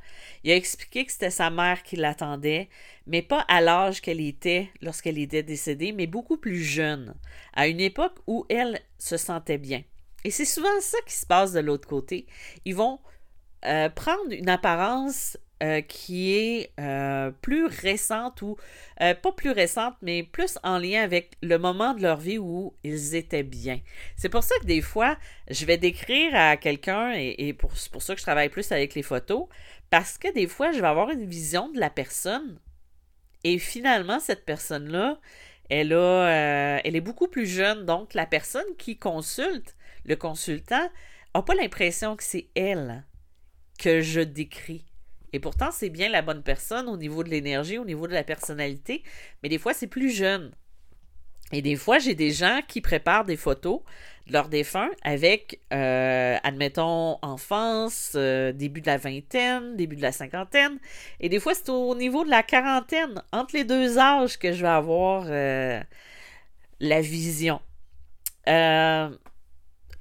Il 0.43 0.51
a 0.51 0.55
expliqué 0.55 1.05
que 1.05 1.11
c'était 1.11 1.29
sa 1.29 1.49
mère 1.49 1.83
qui 1.83 1.95
l'attendait, 1.95 2.69
mais 3.05 3.21
pas 3.21 3.41
à 3.47 3.61
l'âge 3.61 4.01
qu'elle 4.01 4.21
était 4.21 4.69
lorsqu'elle 4.81 5.19
était 5.19 5.43
décédée, 5.43 5.91
mais 5.91 6.07
beaucoup 6.07 6.37
plus 6.37 6.63
jeune, 6.63 7.13
à 7.53 7.67
une 7.67 7.79
époque 7.79 8.17
où 8.27 8.45
elle 8.49 8.79
se 8.97 9.17
sentait 9.17 9.57
bien. 9.57 9.83
Et 10.23 10.31
c'est 10.31 10.45
souvent 10.45 10.79
ça 10.81 10.97
qui 11.05 11.13
se 11.13 11.25
passe 11.25 11.53
de 11.53 11.59
l'autre 11.59 11.87
côté. 11.87 12.25
Ils 12.65 12.75
vont 12.75 12.99
euh, 13.65 13.89
prendre 13.89 14.31
une 14.31 14.49
apparence 14.49 15.37
euh, 15.61 15.81
qui 15.81 16.35
est 16.35 16.71
euh, 16.79 17.31
plus 17.41 17.65
récente 17.65 18.41
ou 18.41 18.57
pas 18.97 19.31
plus 19.35 19.51
récente, 19.51 19.95
mais 20.01 20.23
plus 20.23 20.57
en 20.63 20.77
lien 20.77 21.01
avec 21.01 21.31
le 21.41 21.57
moment 21.57 21.93
de 21.93 22.01
leur 22.01 22.17
vie 22.17 22.37
où 22.37 22.73
ils 22.83 23.15
étaient 23.15 23.43
bien. 23.43 23.79
C'est 24.17 24.29
pour 24.29 24.43
ça 24.43 24.55
que 24.61 24.65
des 24.65 24.81
fois, 24.81 25.17
je 25.49 25.65
vais 25.65 25.77
décrire 25.77 26.35
à 26.35 26.57
quelqu'un, 26.57 27.13
et, 27.13 27.53
pour, 27.53 27.71
pour 27.91 28.01
ça 28.01 28.13
que 28.13 28.19
je 28.19 28.25
travaille 28.25 28.49
plus 28.49 28.71
avec 28.73 28.95
les 28.95 29.03
photos, 29.03 29.47
parce 29.89 30.17
que 30.17 30.33
des 30.33 30.47
fois, 30.47 30.73
je 30.73 30.81
vais 30.81 30.87
avoir 30.87 31.09
une 31.11 31.25
vision 31.25 31.69
de 31.69 31.79
la 31.79 31.89
personne, 31.89 32.59
et 33.45 33.57
finalement, 33.57 34.19
cette 34.19 34.43
personne-là, 34.43 35.17
elle, 35.69 35.93
a, 35.93 36.81
elle 36.83 36.97
est 36.97 37.01
beaucoup 37.01 37.27
plus 37.29 37.45
jeune, 37.45 37.85
donc 37.85 38.13
la 38.13 38.25
personne 38.25 38.75
qui 38.77 38.97
consulte, 38.97 39.77
le 40.03 40.17
consultant, 40.17 40.89
n'a 41.35 41.41
pas 41.41 41.55
l'impression 41.55 42.15
que 42.15 42.23
c'est 42.23 42.49
elle 42.55 43.05
que 43.77 44.01
je 44.01 44.21
décris. 44.21 44.88
Et 45.33 45.39
pourtant, 45.39 45.69
c'est 45.71 45.89
bien 45.89 46.09
la 46.09 46.21
bonne 46.21 46.43
personne 46.43 46.87
au 46.87 46.97
niveau 46.97 47.23
de 47.23 47.29
l'énergie, 47.29 47.77
au 47.77 47.85
niveau 47.85 48.07
de 48.07 48.13
la 48.13 48.23
personnalité, 48.23 49.03
mais 49.43 49.49
des 49.49 49.57
fois, 49.57 49.73
c'est 49.73 49.87
plus 49.87 50.09
jeune. 50.09 50.51
Et 51.51 51.61
des 51.61 51.75
fois, 51.75 51.97
j'ai 51.99 52.15
des 52.15 52.31
gens 52.31 52.61
qui 52.67 52.79
préparent 52.81 53.25
des 53.25 53.37
photos 53.37 53.81
de 54.27 54.33
leurs 54.33 54.49
défunts 54.49 54.89
avec, 55.01 55.59
euh, 55.73 56.37
admettons, 56.43 57.17
enfance, 57.23 58.13
euh, 58.15 58.51
début 58.51 58.81
de 58.81 58.87
la 58.87 58.97
vingtaine, 58.97 59.75
début 59.75 59.95
de 59.95 60.01
la 60.01 60.11
cinquantaine. 60.11 60.77
Et 61.19 61.29
des 61.29 61.39
fois, 61.39 61.55
c'est 61.55 61.69
au 61.69 61.95
niveau 61.95 62.23
de 62.23 62.29
la 62.29 62.43
quarantaine, 62.43 63.23
entre 63.31 63.55
les 63.55 63.63
deux 63.63 63.97
âges, 63.97 64.37
que 64.37 64.51
je 64.51 64.61
vais 64.61 64.67
avoir 64.67 65.25
euh, 65.27 65.81
la 66.79 67.01
vision. 67.01 67.61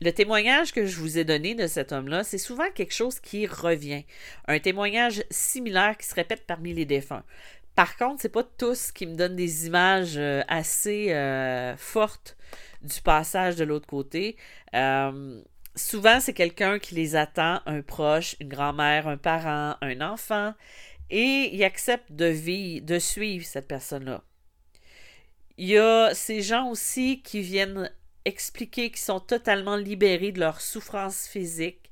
Le 0.00 0.12
témoignage 0.12 0.73
que 0.73 0.87
je 0.87 1.00
vous 1.00 1.19
ai 1.19 1.25
donné 1.25 1.57
de 1.57 1.67
cet 1.67 1.90
homme-là, 1.90 2.23
c'est 2.23 2.38
souvent 2.38 2.71
quelque 2.73 2.95
chose 2.95 3.19
qui 3.19 3.47
revient. 3.47 4.05
Un 4.47 4.61
témoignage 4.61 5.25
similaire 5.31 5.97
qui 5.99 6.07
se 6.07 6.14
répète 6.14 6.47
parmi 6.47 6.73
les 6.73 6.85
défunts. 6.85 7.25
Par 7.75 7.97
contre, 7.97 8.23
c'est 8.23 8.28
pas 8.28 8.45
tous 8.45 8.93
qui 8.93 9.07
me 9.07 9.14
donnent 9.14 9.37
des 9.37 9.67
images 9.67 10.17
euh, 10.17 10.43
assez 10.49 11.12
euh, 11.12 11.76
fortes 11.76 12.37
du 12.83 13.00
passage 13.00 13.57
de 13.57 13.64
l'autre 13.64 13.87
côté. 13.87 14.37
Euh, 14.75 15.43
souvent, 15.75 16.21
c'est 16.21 16.33
quelqu'un 16.33 16.78
qui 16.78 16.95
les 16.95 17.17
attend, 17.17 17.61
un 17.67 17.83
proche, 17.83 18.37
une 18.40 18.49
grand-mère, 18.49 19.09
un 19.09 19.17
parent, 19.17 19.76
un 19.81 20.00
enfant, 20.00 20.55
et 21.11 21.50
il 21.52 21.62
accepte 21.64 22.12
de 22.12 22.26
vivre, 22.26 22.85
de 22.85 22.99
suivre 22.99 23.45
cette 23.47 23.69
personne-là. 23.69 24.23
Il 25.57 25.69
y 25.69 25.78
a 25.78 26.14
ces 26.14 26.40
gens 26.40 26.69
aussi 26.69 27.23
qui 27.23 27.40
viennent 27.40 27.90
expliquer 28.29 28.91
qu'ils 28.91 29.01
sont 29.01 29.21
totalement 29.21 29.77
libérés 29.77 30.33
de 30.33 30.41
leur 30.41 30.61
souffrance 30.61 31.27
physique, 31.27 31.91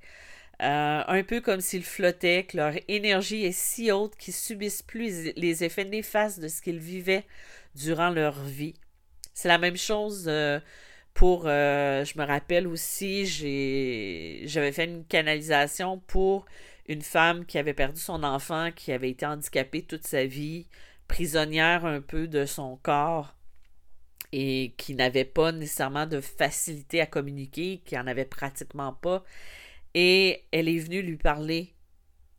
euh, 0.62 1.02
un 1.06 1.22
peu 1.22 1.40
comme 1.40 1.60
s'ils 1.60 1.84
flottaient, 1.84 2.44
que 2.44 2.56
leur 2.56 2.74
énergie 2.88 3.44
est 3.44 3.52
si 3.52 3.90
haute 3.90 4.16
qu'ils 4.16 4.34
subissent 4.34 4.82
plus 4.82 5.32
les 5.36 5.64
effets 5.64 5.84
néfastes 5.84 6.40
de 6.40 6.48
ce 6.48 6.62
qu'ils 6.62 6.78
vivaient 6.78 7.26
durant 7.74 8.10
leur 8.10 8.42
vie. 8.44 8.74
C'est 9.34 9.48
la 9.48 9.58
même 9.58 9.76
chose 9.76 10.26
euh, 10.28 10.60
pour, 11.14 11.44
euh, 11.46 12.04
je 12.04 12.18
me 12.18 12.24
rappelle 12.24 12.66
aussi, 12.66 13.26
j'avais 13.26 14.72
fait 14.72 14.84
une 14.84 15.04
canalisation 15.04 15.98
pour 16.06 16.46
une 16.88 17.02
femme 17.02 17.44
qui 17.46 17.58
avait 17.58 17.74
perdu 17.74 18.00
son 18.00 18.22
enfant, 18.22 18.70
qui 18.74 18.92
avait 18.92 19.10
été 19.10 19.26
handicapée 19.26 19.82
toute 19.82 20.06
sa 20.06 20.24
vie, 20.24 20.66
prisonnière 21.08 21.84
un 21.84 22.00
peu 22.00 22.28
de 22.28 22.46
son 22.46 22.76
corps 22.82 23.35
et 24.32 24.74
qui 24.76 24.94
n'avait 24.94 25.24
pas 25.24 25.52
nécessairement 25.52 26.06
de 26.06 26.20
facilité 26.20 27.00
à 27.00 27.06
communiquer, 27.06 27.82
qui 27.84 27.98
en 27.98 28.06
avait 28.06 28.24
pratiquement 28.24 28.92
pas. 28.92 29.24
Et 29.94 30.44
elle 30.52 30.68
est 30.68 30.78
venue 30.78 31.02
lui 31.02 31.16
parler 31.16 31.74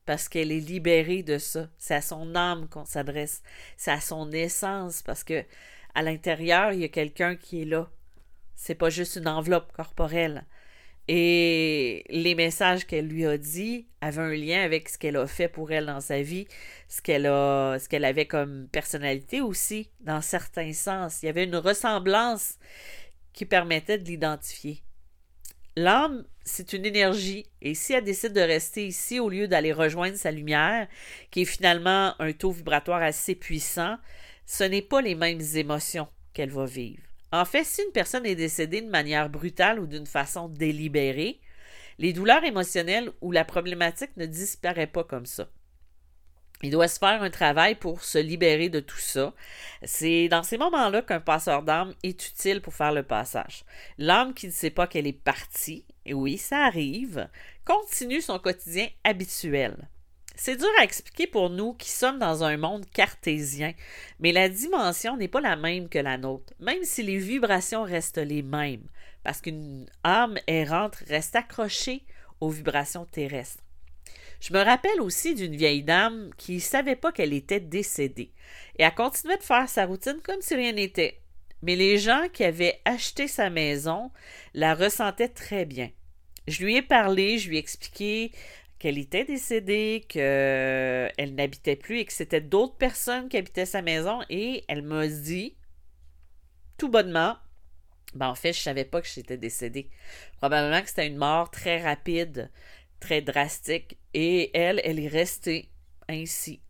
parce 0.05 0.29
qu'elle 0.29 0.51
est 0.51 0.59
libérée 0.59 1.23
de 1.23 1.37
ça. 1.37 1.69
C'est 1.77 1.95
à 1.95 2.01
son 2.01 2.35
âme 2.35 2.67
qu'on 2.69 2.85
s'adresse, 2.85 3.41
c'est 3.75 3.91
à 3.91 3.99
son 3.99 4.31
essence 4.31 5.01
parce 5.01 5.23
que 5.23 5.43
à 5.95 6.03
l'intérieur, 6.03 6.73
il 6.73 6.81
y 6.81 6.83
a 6.83 6.89
quelqu'un 6.89 7.35
qui 7.35 7.63
est 7.63 7.65
là. 7.65 7.89
C'est 8.55 8.75
pas 8.75 8.89
juste 8.89 9.15
une 9.15 9.27
enveloppe 9.27 9.71
corporelle. 9.73 10.45
Et 11.09 12.03
les 12.09 12.35
messages 12.35 12.85
qu'elle 12.85 13.07
lui 13.07 13.25
a 13.25 13.37
dit 13.37 13.87
avaient 14.01 14.21
un 14.21 14.33
lien 14.33 14.61
avec 14.61 14.89
ce 14.89 14.97
qu'elle 14.97 15.15
a 15.15 15.25
fait 15.25 15.47
pour 15.47 15.71
elle 15.71 15.85
dans 15.85 16.01
sa 16.01 16.21
vie, 16.21 16.47
ce 16.89 17.01
qu'elle 17.01 18.05
avait 18.05 18.25
comme 18.25 18.67
personnalité 18.69 19.39
aussi, 19.39 19.89
dans 20.01 20.21
certains 20.21 20.73
sens. 20.73 21.23
Il 21.23 21.27
y 21.27 21.29
avait 21.29 21.45
une 21.45 21.55
ressemblance 21.55 22.57
qui 23.31 23.45
permettait 23.45 23.97
de 23.97 24.03
l'identifier. 24.03 24.81
L'âme, 25.77 26.25
c'est 26.43 26.73
une 26.73 26.85
énergie, 26.85 27.45
et 27.61 27.73
si 27.73 27.93
elle 27.93 28.03
décide 28.03 28.33
de 28.33 28.41
rester 28.41 28.87
ici 28.87 29.19
au 29.19 29.29
lieu 29.29 29.47
d'aller 29.47 29.71
rejoindre 29.71 30.17
sa 30.17 30.31
lumière, 30.31 30.87
qui 31.31 31.43
est 31.43 31.45
finalement 31.45 32.19
un 32.19 32.33
taux 32.33 32.51
vibratoire 32.51 33.01
assez 33.01 33.35
puissant, 33.35 33.97
ce 34.45 34.63
n'est 34.63 34.81
pas 34.81 35.01
les 35.01 35.15
mêmes 35.15 35.39
émotions 35.55 36.07
qu'elle 36.33 36.49
va 36.49 36.65
vivre. 36.65 37.03
En 37.31 37.45
fait, 37.45 37.63
si 37.63 37.81
une 37.81 37.91
personne 37.91 38.25
est 38.25 38.35
décédée 38.35 38.81
de 38.81 38.89
manière 38.89 39.29
brutale 39.29 39.79
ou 39.79 39.87
d'une 39.87 40.07
façon 40.07 40.47
délibérée, 40.47 41.39
les 41.99 42.13
douleurs 42.13 42.43
émotionnelles 42.43 43.11
ou 43.21 43.31
la 43.31 43.43
problématique 43.43 44.15
ne 44.17 44.25
disparaît 44.25 44.87
pas 44.87 45.03
comme 45.03 45.25
ça. 45.25 45.49
Il 46.63 46.71
doit 46.71 46.87
se 46.87 46.97
faire 46.97 47.21
un 47.21 47.29
travail 47.29 47.75
pour 47.75 48.03
se 48.03 48.17
libérer 48.17 48.69
de 48.69 48.79
tout 48.79 48.97
ça. 48.97 49.33
C'est 49.83 50.27
dans 50.27 50.41
ces 50.41 50.57
moments-là 50.57 51.03
qu'un 51.03 51.19
passeur 51.19 51.61
d'âme 51.61 51.93
est 52.01 52.27
utile 52.27 52.61
pour 52.61 52.73
faire 52.73 52.93
le 52.93 53.03
passage. 53.03 53.63
L'âme 53.99 54.33
qui 54.33 54.47
ne 54.47 54.51
sait 54.51 54.71
pas 54.71 54.87
qu'elle 54.87 55.05
est 55.05 55.13
partie, 55.13 55.85
et 56.05 56.15
oui, 56.15 56.37
ça 56.37 56.65
arrive, 56.65 57.29
continue 57.63 58.21
son 58.21 58.39
quotidien 58.39 58.87
habituel. 59.03 59.87
C'est 60.39 60.55
dur 60.55 60.69
à 60.79 60.83
expliquer 60.83 61.25
pour 61.25 61.49
nous 61.49 61.73
qui 61.73 61.89
sommes 61.89 62.19
dans 62.19 62.43
un 62.43 62.57
monde 62.57 62.85
cartésien, 62.91 63.73
mais 64.19 64.31
la 64.31 64.49
dimension 64.49 65.17
n'est 65.17 65.27
pas 65.27 65.41
la 65.41 65.55
même 65.55 65.89
que 65.89 65.97
la 65.97 66.19
nôtre, 66.19 66.53
même 66.59 66.83
si 66.83 67.01
les 67.01 67.17
vibrations 67.17 67.81
restent 67.81 68.19
les 68.19 68.43
mêmes, 68.43 68.87
parce 69.23 69.41
qu'une 69.41 69.87
âme 70.03 70.37
errante 70.45 70.97
reste 71.07 71.35
accrochée 71.35 72.03
aux 72.39 72.49
vibrations 72.49 73.05
terrestres. 73.05 73.63
Je 74.39 74.53
me 74.53 74.63
rappelle 74.63 75.01
aussi 75.01 75.33
d'une 75.33 75.55
vieille 75.55 75.81
dame 75.81 76.29
qui 76.37 76.55
ne 76.55 76.59
savait 76.59 76.95
pas 76.95 77.11
qu'elle 77.11 77.33
était 77.33 77.59
décédée 77.59 78.31
et 78.77 78.83
a 78.83 78.91
continué 78.91 79.37
de 79.37 79.43
faire 79.43 79.67
sa 79.67 79.87
routine 79.87 80.21
comme 80.23 80.41
si 80.41 80.53
rien 80.53 80.73
n'était. 80.73 81.19
Mais 81.63 81.75
les 81.75 81.97
gens 81.97 82.27
qui 82.31 82.43
avaient 82.43 82.79
acheté 82.85 83.27
sa 83.27 83.49
maison 83.49 84.11
la 84.53 84.75
ressentaient 84.75 85.29
très 85.29 85.65
bien. 85.65 85.89
Je 86.47 86.63
lui 86.63 86.75
ai 86.75 86.83
parlé, 86.83 87.39
je 87.39 87.49
lui 87.49 87.57
ai 87.57 87.59
expliqué 87.59 88.31
qu'elle 88.79 88.97
était 88.97 89.25
décédée, 89.25 90.05
qu'elle 90.07 91.35
n'habitait 91.35 91.75
plus 91.75 91.99
et 91.99 92.05
que 92.05 92.13
c'était 92.13 92.41
d'autres 92.41 92.77
personnes 92.77 93.29
qui 93.29 93.37
habitaient 93.37 93.65
sa 93.65 93.81
maison 93.81 94.21
et 94.29 94.63
elle 94.67 94.83
m'a 94.83 95.07
dit, 95.07 95.57
tout 96.77 96.89
bonnement, 96.89 97.37
ben 98.13 98.27
en 98.29 98.35
fait, 98.35 98.53
je 98.53 98.59
savais 98.59 98.85
pas 98.85 99.01
que 99.01 99.07
j'étais 99.07 99.37
décédée. 99.37 99.89
Probablement 100.37 100.81
que 100.81 100.89
c'était 100.89 101.07
une 101.07 101.17
mort 101.17 101.49
très 101.51 101.81
rapide, 101.81 102.51
très 102.99 103.21
drastique 103.21 103.97
et 104.13 104.55
elle, 104.57 104.81
elle 104.83 104.99
est 104.99 105.07
restée 105.07 105.71
ainsi. 106.07 106.61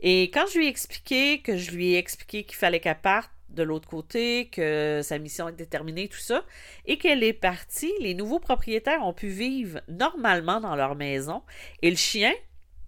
Et 0.00 0.30
quand 0.30 0.46
je 0.52 0.58
lui 0.58 0.66
ai 0.66 0.70
expliqué 0.70 1.42
que 1.42 1.56
je 1.56 1.72
lui 1.72 1.92
ai 1.92 1.98
expliqué 1.98 2.44
qu'il 2.44 2.56
fallait 2.56 2.80
qu'elle 2.80 3.00
parte, 3.00 3.30
de 3.50 3.62
l'autre 3.62 3.88
côté, 3.88 4.48
que 4.50 5.00
sa 5.02 5.18
mission 5.18 5.48
est 5.48 5.52
déterminée, 5.52 6.08
tout 6.08 6.18
ça, 6.18 6.44
et 6.86 6.98
qu'elle 6.98 7.22
est 7.22 7.32
partie, 7.32 7.92
les 8.00 8.14
nouveaux 8.14 8.38
propriétaires 8.38 9.04
ont 9.04 9.12
pu 9.12 9.28
vivre 9.28 9.80
normalement 9.88 10.60
dans 10.60 10.76
leur 10.76 10.94
maison, 10.94 11.42
et 11.82 11.90
le 11.90 11.96
chien, 11.96 12.32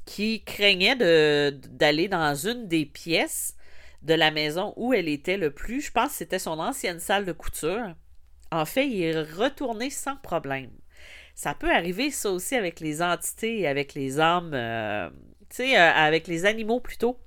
qui 0.05 0.43
craignait 0.43 0.97
d'aller 0.97 2.09
dans 2.09 2.35
une 2.35 2.67
des 2.67 2.87
pièces 2.87 3.57
de 4.03 4.15
la 4.15 4.31
maison 4.31 4.75
où 4.77 4.93
elle 4.95 5.09
était 5.09 5.37
le 5.37 5.53
plus, 5.53 5.81
je 5.81 5.93
pense 5.93 6.11
que 6.11 6.17
c'était 6.17 6.41
son 6.41 6.59
ancienne 6.59 6.99
salle 6.99 7.25
de 7.25 7.33
couture, 7.33 7.95
en 8.51 8.65
fait, 8.65 8.87
il 8.87 9.03
est 9.03 9.23
retourné 9.23 9.91
sans 9.91 10.17
problème. 10.17 10.71
Ça 11.35 11.55
peut 11.55 11.71
arriver, 11.71 12.11
ça 12.11 12.31
aussi, 12.31 12.55
avec 12.55 12.81
les 12.81 13.01
entités 13.03 13.67
avec 13.67 13.95
les 13.95 14.21
âmes, 14.21 14.53
euh, 14.55 15.09
tu 15.49 15.57
sais, 15.57 15.79
euh, 15.79 15.91
avec 15.93 16.27
les 16.27 16.45
animaux 16.45 16.81
plutôt. 16.81 17.19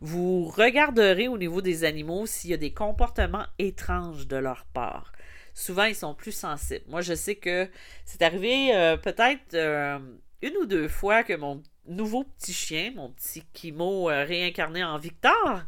Vous 0.00 0.44
regarderez 0.44 1.28
au 1.28 1.38
niveau 1.38 1.60
des 1.60 1.84
animaux 1.84 2.26
s'il 2.26 2.50
y 2.50 2.54
a 2.54 2.58
des 2.58 2.72
comportements 2.72 3.46
étranges 3.58 4.26
de 4.26 4.36
leur 4.36 4.64
part. 4.66 5.12
Souvent, 5.54 5.84
ils 5.84 5.94
sont 5.94 6.14
plus 6.14 6.32
sensibles. 6.32 6.84
Moi, 6.88 7.00
je 7.00 7.14
sais 7.14 7.36
que 7.36 7.70
c'est 8.04 8.22
arrivé 8.22 8.74
euh, 8.74 8.96
peut-être 8.96 9.54
euh, 9.54 9.98
une 10.42 10.56
ou 10.56 10.66
deux 10.66 10.88
fois 10.88 11.22
que 11.22 11.34
mon 11.34 11.62
nouveau 11.86 12.24
petit 12.24 12.52
chien, 12.52 12.92
mon 12.96 13.10
petit 13.10 13.44
Kimo 13.52 14.10
euh, 14.10 14.24
réincarné 14.24 14.82
en 14.82 14.98
Victor, 14.98 15.62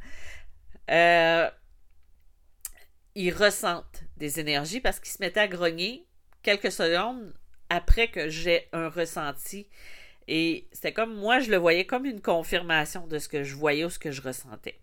ils 3.15 3.33
ressentent 3.33 4.03
des 4.17 4.41
énergies 4.41 4.81
parce 4.81 5.01
qu'ils 5.01 5.13
se 5.13 5.23
mettaient 5.23 5.41
à 5.41 5.49
grogner 5.49 6.07
quelques 6.43 6.73
secondes 6.73 7.33
après 7.71 8.09
que 8.09 8.29
j'ai 8.29 8.69
un 8.73 8.89
ressenti. 8.89 9.69
Et 10.29 10.69
c'était 10.73 10.93
comme 10.93 11.15
moi, 11.15 11.41
je 11.41 11.51
le 11.51 11.57
voyais 11.57 11.87
comme 11.87 12.05
une 12.05 12.21
confirmation 12.21 13.07
de 13.07 13.19
ce 13.19 13.29
que 13.29 13.45
je 13.45 13.55
voyais 13.55 13.85
ou 13.85 13.91
ce 13.91 13.99
que 13.99 14.11
je 14.11 14.23
ressentais. 14.23 14.79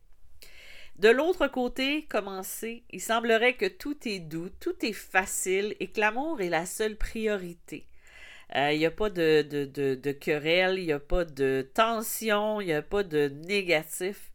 De 0.97 1.09
l'autre 1.09 1.47
côté, 1.47 2.05
commencer, 2.05 2.83
il 2.91 3.01
semblerait 3.01 3.55
que 3.55 3.65
tout 3.65 3.97
est 4.07 4.19
doux, 4.19 4.49
tout 4.59 4.85
est 4.85 4.93
facile 4.93 5.75
et 5.79 5.87
que 5.87 5.99
l'amour 5.99 6.39
est 6.39 6.49
la 6.49 6.65
seule 6.65 6.95
priorité. 6.95 7.87
Euh, 8.55 8.71
il 8.71 8.77
n'y 8.77 8.85
a 8.85 8.91
pas 8.91 9.09
de, 9.09 9.41
de, 9.41 10.11
querelle, 10.11 10.77
il 10.77 10.85
n'y 10.85 10.91
a 10.91 10.99
pas 10.99 11.25
de 11.25 11.67
tension, 11.73 12.61
il 12.61 12.67
n'y 12.67 12.73
a 12.73 12.83
pas 12.83 13.03
de 13.03 13.29
négatif. 13.47 14.31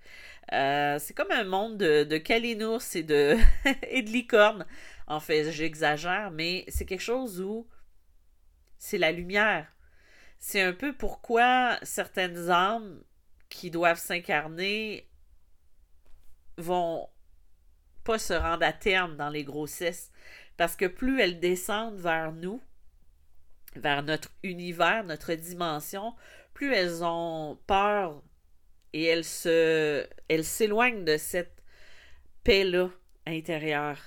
Euh, 0.53 0.99
c'est 0.99 1.15
comme 1.15 1.31
un 1.31 1.45
monde 1.45 1.77
de, 1.77 2.05
de 2.05 2.19
calinours 2.19 2.83
et 2.97 3.05
de, 3.05 3.37
et 3.91 4.03
de 4.03 4.11
licornes. 4.11 4.67
En 5.07 5.21
fait, 5.21 5.53
j'exagère, 5.53 6.33
mais 6.33 6.65
c'est 6.69 6.85
quelque 6.85 7.01
chose 7.01 7.41
où 7.41 7.69
c'est 8.79 8.99
la 8.99 9.13
lumière. 9.13 9.73
C'est 10.39 10.63
un 10.63 10.73
peu 10.73 10.95
pourquoi 10.95 11.79
certaines 11.83 12.51
âmes 12.51 13.03
qui 13.49 13.71
doivent 13.71 13.99
s'incarner 13.99 15.09
vont 16.57 17.09
pas 18.05 18.19
se 18.19 18.33
rendre 18.33 18.65
à 18.65 18.73
terme 18.73 19.17
dans 19.17 19.31
les 19.31 19.45
grossesses. 19.45 20.11
Parce 20.57 20.77
que 20.77 20.87
plus 20.87 21.21
elles 21.21 21.41
descendent 21.41 22.01
vers 22.01 22.33
nous, 22.33 22.61
vers 23.77 24.03
notre 24.03 24.31
univers, 24.43 25.05
notre 25.05 25.35
dimension, 25.35 26.15
plus 26.55 26.73
elles 26.73 27.05
ont 27.05 27.59
peur 27.67 28.23
et 28.93 29.05
elles 29.05 29.25
se 29.25 30.07
elles 30.29 30.45
s'éloignent 30.45 31.05
de 31.05 31.17
cette 31.17 31.63
paix-là 32.45 32.89
intérieure. 33.27 34.01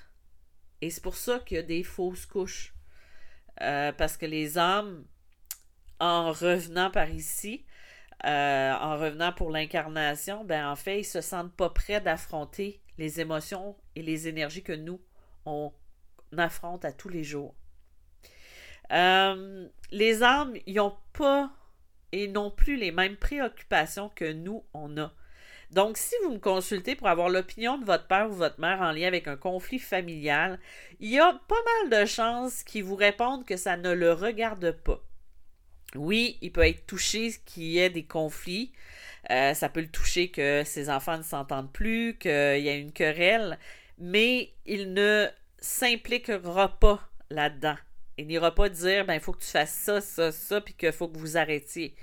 Et 0.81 0.89
c'est 0.89 1.03
pour 1.03 1.15
ça 1.15 1.39
qu'il 1.39 1.57
y 1.57 1.59
a 1.59 1.63
des 1.63 1.83
fausses 1.83 2.25
couches. 2.25 2.73
Euh, 3.61 3.91
parce 3.91 4.17
que 4.17 4.25
les 4.25 4.57
âmes, 4.57 5.05
en 6.01 6.31
revenant 6.31 6.89
par 6.89 7.09
ici, 7.11 7.63
euh, 8.25 8.73
en 8.73 8.97
revenant 8.97 9.31
pour 9.31 9.51
l'incarnation, 9.51 10.43
ben 10.43 10.67
en 10.67 10.75
fait, 10.75 10.99
ils 10.99 11.05
se 11.05 11.21
sentent 11.21 11.55
pas 11.55 11.69
prêts 11.69 12.01
d'affronter 12.01 12.81
les 12.97 13.21
émotions 13.21 13.77
et 13.95 14.01
les 14.01 14.27
énergies 14.27 14.63
que 14.63 14.73
nous, 14.73 14.99
on 15.45 15.71
affronte 16.37 16.85
à 16.85 16.91
tous 16.91 17.07
les 17.07 17.23
jours. 17.23 17.55
Euh, 18.91 19.67
les 19.91 20.23
âmes, 20.23 20.55
ils 20.65 20.75
n'ont 20.75 20.97
pas 21.13 21.51
et 22.11 22.27
non 22.27 22.51
plus 22.51 22.75
les 22.75 22.91
mêmes 22.91 23.15
préoccupations 23.15 24.09
que 24.09 24.33
nous, 24.33 24.65
on 24.73 24.97
a. 24.97 25.13
Donc, 25.69 25.97
si 25.97 26.15
vous 26.23 26.33
me 26.33 26.39
consultez 26.39 26.95
pour 26.95 27.07
avoir 27.07 27.29
l'opinion 27.29 27.77
de 27.77 27.85
votre 27.85 28.07
père 28.07 28.29
ou 28.29 28.33
votre 28.33 28.59
mère 28.59 28.81
en 28.81 28.91
lien 28.91 29.07
avec 29.07 29.27
un 29.27 29.37
conflit 29.37 29.79
familial, 29.79 30.59
il 30.99 31.11
y 31.11 31.19
a 31.19 31.39
pas 31.47 31.55
mal 31.89 32.01
de 32.01 32.05
chances 32.05 32.63
qu'ils 32.63 32.83
vous 32.83 32.95
répondent 32.95 33.45
que 33.45 33.55
ça 33.55 33.77
ne 33.77 33.93
le 33.93 34.11
regarde 34.11 34.71
pas. 34.83 35.01
Oui, 35.95 36.37
il 36.41 36.51
peut 36.51 36.65
être 36.65 36.85
touché 36.85 37.33
qu'il 37.45 37.63
y 37.63 37.79
ait 37.79 37.89
des 37.89 38.05
conflits. 38.05 38.71
Euh, 39.29 39.53
ça 39.53 39.69
peut 39.69 39.81
le 39.81 39.89
toucher 39.89 40.29
que 40.29 40.63
ses 40.65 40.89
enfants 40.89 41.17
ne 41.17 41.23
s'entendent 41.23 41.71
plus, 41.71 42.17
qu'il 42.17 42.31
y 42.31 42.69
a 42.69 42.75
une 42.75 42.91
querelle, 42.91 43.59
mais 43.97 44.53
il 44.65 44.93
ne 44.93 45.27
s'impliquera 45.59 46.79
pas 46.79 47.07
là-dedans. 47.29 47.75
Il 48.17 48.27
n'ira 48.27 48.53
pas 48.53 48.69
dire, 48.69 49.05
ben, 49.05 49.15
il 49.15 49.19
faut 49.19 49.33
que 49.33 49.43
tu 49.43 49.49
fasses 49.49 49.73
ça, 49.73 50.01
ça, 50.01 50.31
ça, 50.31 50.61
puis 50.61 50.73
qu'il 50.73 50.91
faut 50.91 51.07
que 51.07 51.17
vous 51.17 51.37
arrêtiez. 51.37 51.95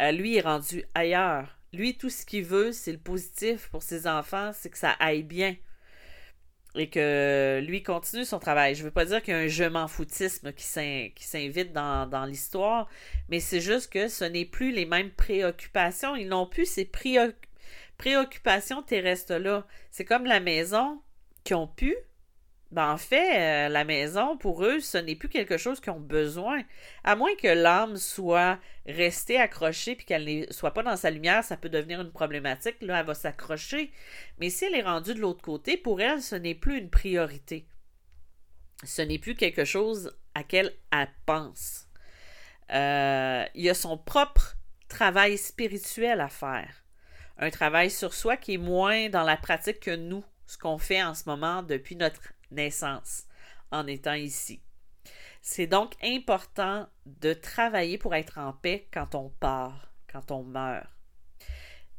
Euh, 0.00 0.12
lui 0.12 0.36
est 0.36 0.40
rendu 0.40 0.84
ailleurs. 0.94 1.58
Lui, 1.72 1.96
tout 1.96 2.10
ce 2.10 2.24
qu'il 2.24 2.44
veut, 2.44 2.72
c'est 2.72 2.92
le 2.92 2.98
positif 2.98 3.68
pour 3.70 3.82
ses 3.82 4.06
enfants, 4.06 4.52
c'est 4.54 4.70
que 4.70 4.78
ça 4.78 4.90
aille 5.00 5.22
bien 5.22 5.56
et 6.74 6.88
que 6.88 7.60
lui 7.66 7.82
continue 7.82 8.24
son 8.24 8.38
travail. 8.38 8.74
Je 8.74 8.80
ne 8.80 8.86
veux 8.86 8.92
pas 8.92 9.04
dire 9.04 9.22
qu'il 9.22 9.34
y 9.34 9.36
a 9.36 9.40
un 9.40 9.46
je 9.46 9.64
m'en 9.64 9.88
foutisme 9.88 10.52
qui 10.52 10.64
s'invite 10.64 11.72
dans, 11.72 12.26
l'histoire, 12.26 12.88
mais 13.28 13.40
c'est 13.40 13.60
juste 13.60 13.92
que 13.92 14.08
ce 14.08 14.24
n'est 14.24 14.44
plus 14.44 14.72
les 14.72 14.86
mêmes 14.86 15.10
préoccupations. 15.10 16.16
Ils 16.16 16.28
n'ont 16.28 16.46
plus 16.46 16.66
ces 16.66 16.90
préoccupations 17.98 18.82
terrestres-là. 18.82 19.66
C'est 19.90 20.04
comme 20.04 20.24
la 20.24 20.40
maison 20.40 21.00
qui 21.44 21.54
ont 21.54 21.66
pu, 21.66 21.94
ben, 22.72 22.90
en 22.90 22.96
fait, 22.96 23.66
euh, 23.66 23.68
la 23.68 23.84
maison, 23.84 24.38
pour 24.38 24.64
eux, 24.64 24.80
ce 24.80 24.96
n'est 24.96 25.14
plus 25.14 25.28
quelque 25.28 25.58
chose 25.58 25.78
qu'ils 25.78 25.92
ont 25.92 26.00
besoin. 26.00 26.62
À 27.04 27.16
moins 27.16 27.34
que 27.36 27.48
l'âme 27.48 27.98
soit 27.98 28.58
restée 28.86 29.38
accrochée 29.38 29.94
puis 29.94 30.06
qu'elle 30.06 30.24
ne 30.24 30.50
soit 30.50 30.72
pas 30.72 30.82
dans 30.82 30.96
sa 30.96 31.10
lumière, 31.10 31.44
ça 31.44 31.58
peut 31.58 31.68
devenir 31.68 32.00
une 32.00 32.10
problématique. 32.10 32.76
Là, 32.80 33.00
elle 33.00 33.06
va 33.06 33.12
s'accrocher. 33.12 33.92
Mais 34.38 34.48
si 34.48 34.64
elle 34.64 34.74
est 34.74 34.82
rendue 34.82 35.12
de 35.12 35.20
l'autre 35.20 35.42
côté, 35.42 35.76
pour 35.76 36.00
elle, 36.00 36.22
ce 36.22 36.34
n'est 36.34 36.54
plus 36.54 36.78
une 36.78 36.88
priorité. 36.88 37.66
Ce 38.84 39.02
n'est 39.02 39.18
plus 39.18 39.34
quelque 39.34 39.66
chose 39.66 40.16
à 40.34 40.38
laquelle 40.38 40.72
elle 40.90 41.10
pense. 41.26 41.88
Euh, 42.70 43.44
il 43.54 43.64
y 43.64 43.68
a 43.68 43.74
son 43.74 43.98
propre 43.98 44.56
travail 44.88 45.36
spirituel 45.36 46.22
à 46.22 46.28
faire. 46.30 46.86
Un 47.36 47.50
travail 47.50 47.90
sur 47.90 48.14
soi 48.14 48.38
qui 48.38 48.54
est 48.54 48.58
moins 48.58 49.10
dans 49.10 49.24
la 49.24 49.36
pratique 49.36 49.80
que 49.80 49.94
nous, 49.94 50.24
ce 50.46 50.56
qu'on 50.56 50.78
fait 50.78 51.02
en 51.02 51.12
ce 51.12 51.24
moment 51.28 51.62
depuis 51.62 51.96
notre 51.96 52.32
naissance 52.52 53.24
en 53.70 53.86
étant 53.86 54.14
ici. 54.14 54.60
C'est 55.40 55.66
donc 55.66 55.94
important 56.02 56.86
de 57.06 57.32
travailler 57.32 57.98
pour 57.98 58.14
être 58.14 58.38
en 58.38 58.52
paix 58.52 58.86
quand 58.92 59.14
on 59.14 59.28
part, 59.28 59.92
quand 60.10 60.30
on 60.30 60.44
meurt. 60.44 60.86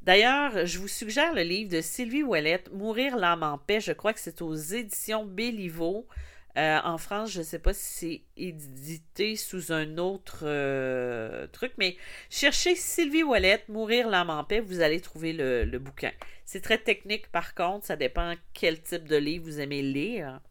D'ailleurs, 0.02 0.66
je 0.66 0.80
vous 0.80 0.88
suggère 0.88 1.34
le 1.34 1.44
livre 1.44 1.72
de 1.72 1.82
Sylvie 1.82 2.24
Ouellette, 2.24 2.72
Mourir 2.74 3.16
l'âme 3.16 3.44
en 3.44 3.58
paix. 3.58 3.80
Je 3.80 3.94
crois 3.94 4.14
que 4.14 4.20
c'est 4.20 4.42
aux 4.42 4.54
éditions 4.54 5.26
Béliveau. 5.26 6.08
Euh, 6.56 6.80
en 6.84 7.00
France, 7.00 7.32
je 7.32 7.40
ne 7.40 7.44
sais 7.44 7.60
pas 7.60 7.74
si 7.74 7.82
c'est 7.82 8.22
édité 8.44 9.36
sous 9.36 9.72
un 9.72 9.98
autre 9.98 10.42
euh, 10.44 11.48
truc, 11.48 11.74
mais 11.78 11.98
cherchez 12.30 12.76
Sylvie 12.76 13.24
Ouellette, 13.24 13.70
Mourir 13.70 14.08
l'âme 14.08 14.30
en 14.30 14.44
paix, 14.44 14.60
vous 14.60 14.82
allez 14.82 15.02
trouver 15.02 15.34
le, 15.34 15.66
le 15.66 15.80
bouquin. 15.80 16.12
C'est 16.46 16.62
très 16.62 16.78
technique 16.78 17.32
par 17.32 17.56
contre, 17.56 17.88
ça 17.88 17.96
dépend 17.96 18.36
quel 18.54 18.82
type 18.82 19.08
de 19.08 19.16
livre 19.16 19.46
vous 19.46 19.60
aimez 19.60 19.82
lire. 19.82 20.42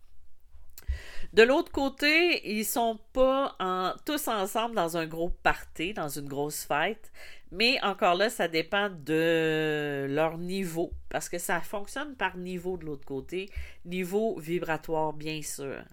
De 1.33 1.43
l'autre 1.43 1.73
côté, 1.73 2.47
ils 2.51 2.65
sont 2.65 2.99
pas 3.13 3.57
tous 4.05 4.29
ensemble 4.29 4.75
dans 4.75 4.97
un 4.99 5.07
gros 5.07 5.31
party, 5.31 5.95
dans 5.95 6.09
une 6.09 6.29
grosse 6.29 6.65
fête, 6.65 7.11
mais 7.53 7.79
encore 7.83 8.15
là, 8.15 8.31
ça 8.31 8.49
dépend 8.49 8.89
de 8.89 10.07
leur 10.09 10.39
niveau, 10.39 10.91
parce 11.11 11.29
que 11.29 11.39
ça 11.39 11.61
fonctionne 11.61 12.17
par 12.17 12.39
niveau 12.39 12.79
de 12.79 12.87
l'autre 12.87 13.05
côté, 13.05 13.51
niveau 13.85 14.39
vibratoire 14.41 15.13
bien 15.13 15.43
sûr. 15.43 15.85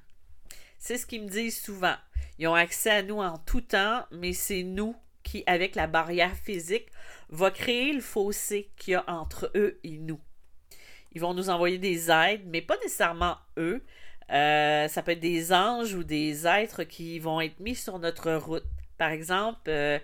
C'est 0.78 0.98
ce 0.98 1.06
qu'ils 1.06 1.24
me 1.24 1.30
disent 1.30 1.62
souvent. 1.62 1.96
Ils 2.38 2.48
ont 2.48 2.56
accès 2.56 2.90
à 2.90 3.04
nous 3.04 3.18
en 3.18 3.38
tout 3.38 3.60
temps, 3.60 4.06
mais 4.12 4.32
c'est 4.32 4.64
nous 4.64 4.96
qui, 5.24 5.44
avec 5.46 5.76
la 5.76 5.88
barrière 5.88 6.34
physique, 6.34 6.88
va 7.28 7.52
créer 7.52 7.92
le 7.92 8.00
fossé 8.00 8.72
qu'il 8.78 8.94
y 8.94 8.96
a 8.96 9.04
entre 9.08 9.52
eux 9.56 9.82
et 9.84 9.98
nous. 9.98 10.22
Ils 11.12 11.20
vont 11.20 11.34
nous 11.34 11.50
envoyer 11.50 11.78
des 11.78 12.10
aides, 12.10 12.44
mais 12.46 12.62
pas 12.62 12.78
nécessairement 12.78 13.36
eux. 13.58 13.84
Euh, 14.32 14.88
ça 14.88 15.04
peut 15.04 15.12
être 15.12 15.20
des 15.20 15.52
anges 15.52 15.94
ou 15.94 16.06
des 16.06 16.48
êtres 16.48 16.84
qui 16.84 17.20
vont 17.20 17.42
être 17.42 17.60
mis 17.60 17.76
sur 17.76 18.00
notre 18.00 18.32
route. 18.36 18.64
Par 18.98 19.10
exemple, 19.10 19.70
euh, 19.70 20.00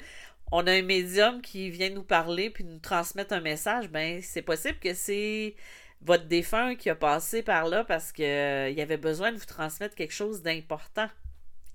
on 0.52 0.68
a 0.68 0.72
un 0.72 0.82
médium 0.82 1.42
qui 1.42 1.70
vient 1.70 1.90
nous 1.90 2.04
parler 2.04 2.50
puis 2.50 2.64
nous 2.64 2.80
transmettre 2.80 3.34
un 3.34 3.42
message. 3.42 3.90
Ben, 3.90 4.22
c'est 4.22 4.42
possible 4.42 4.80
que 4.80 4.94
c'est 4.94 5.56
votre 6.02 6.26
défunt 6.26 6.76
qui 6.76 6.90
a 6.90 6.96
passé 6.96 7.42
par 7.42 7.68
là 7.68 7.84
parce 7.84 8.12
qu'il 8.12 8.26
euh, 8.26 8.74
avait 8.78 8.98
besoin 8.98 9.32
de 9.32 9.38
vous 9.38 9.46
transmettre 9.46 9.96
quelque 9.96 10.14
chose 10.14 10.42
d'important. 10.42 11.10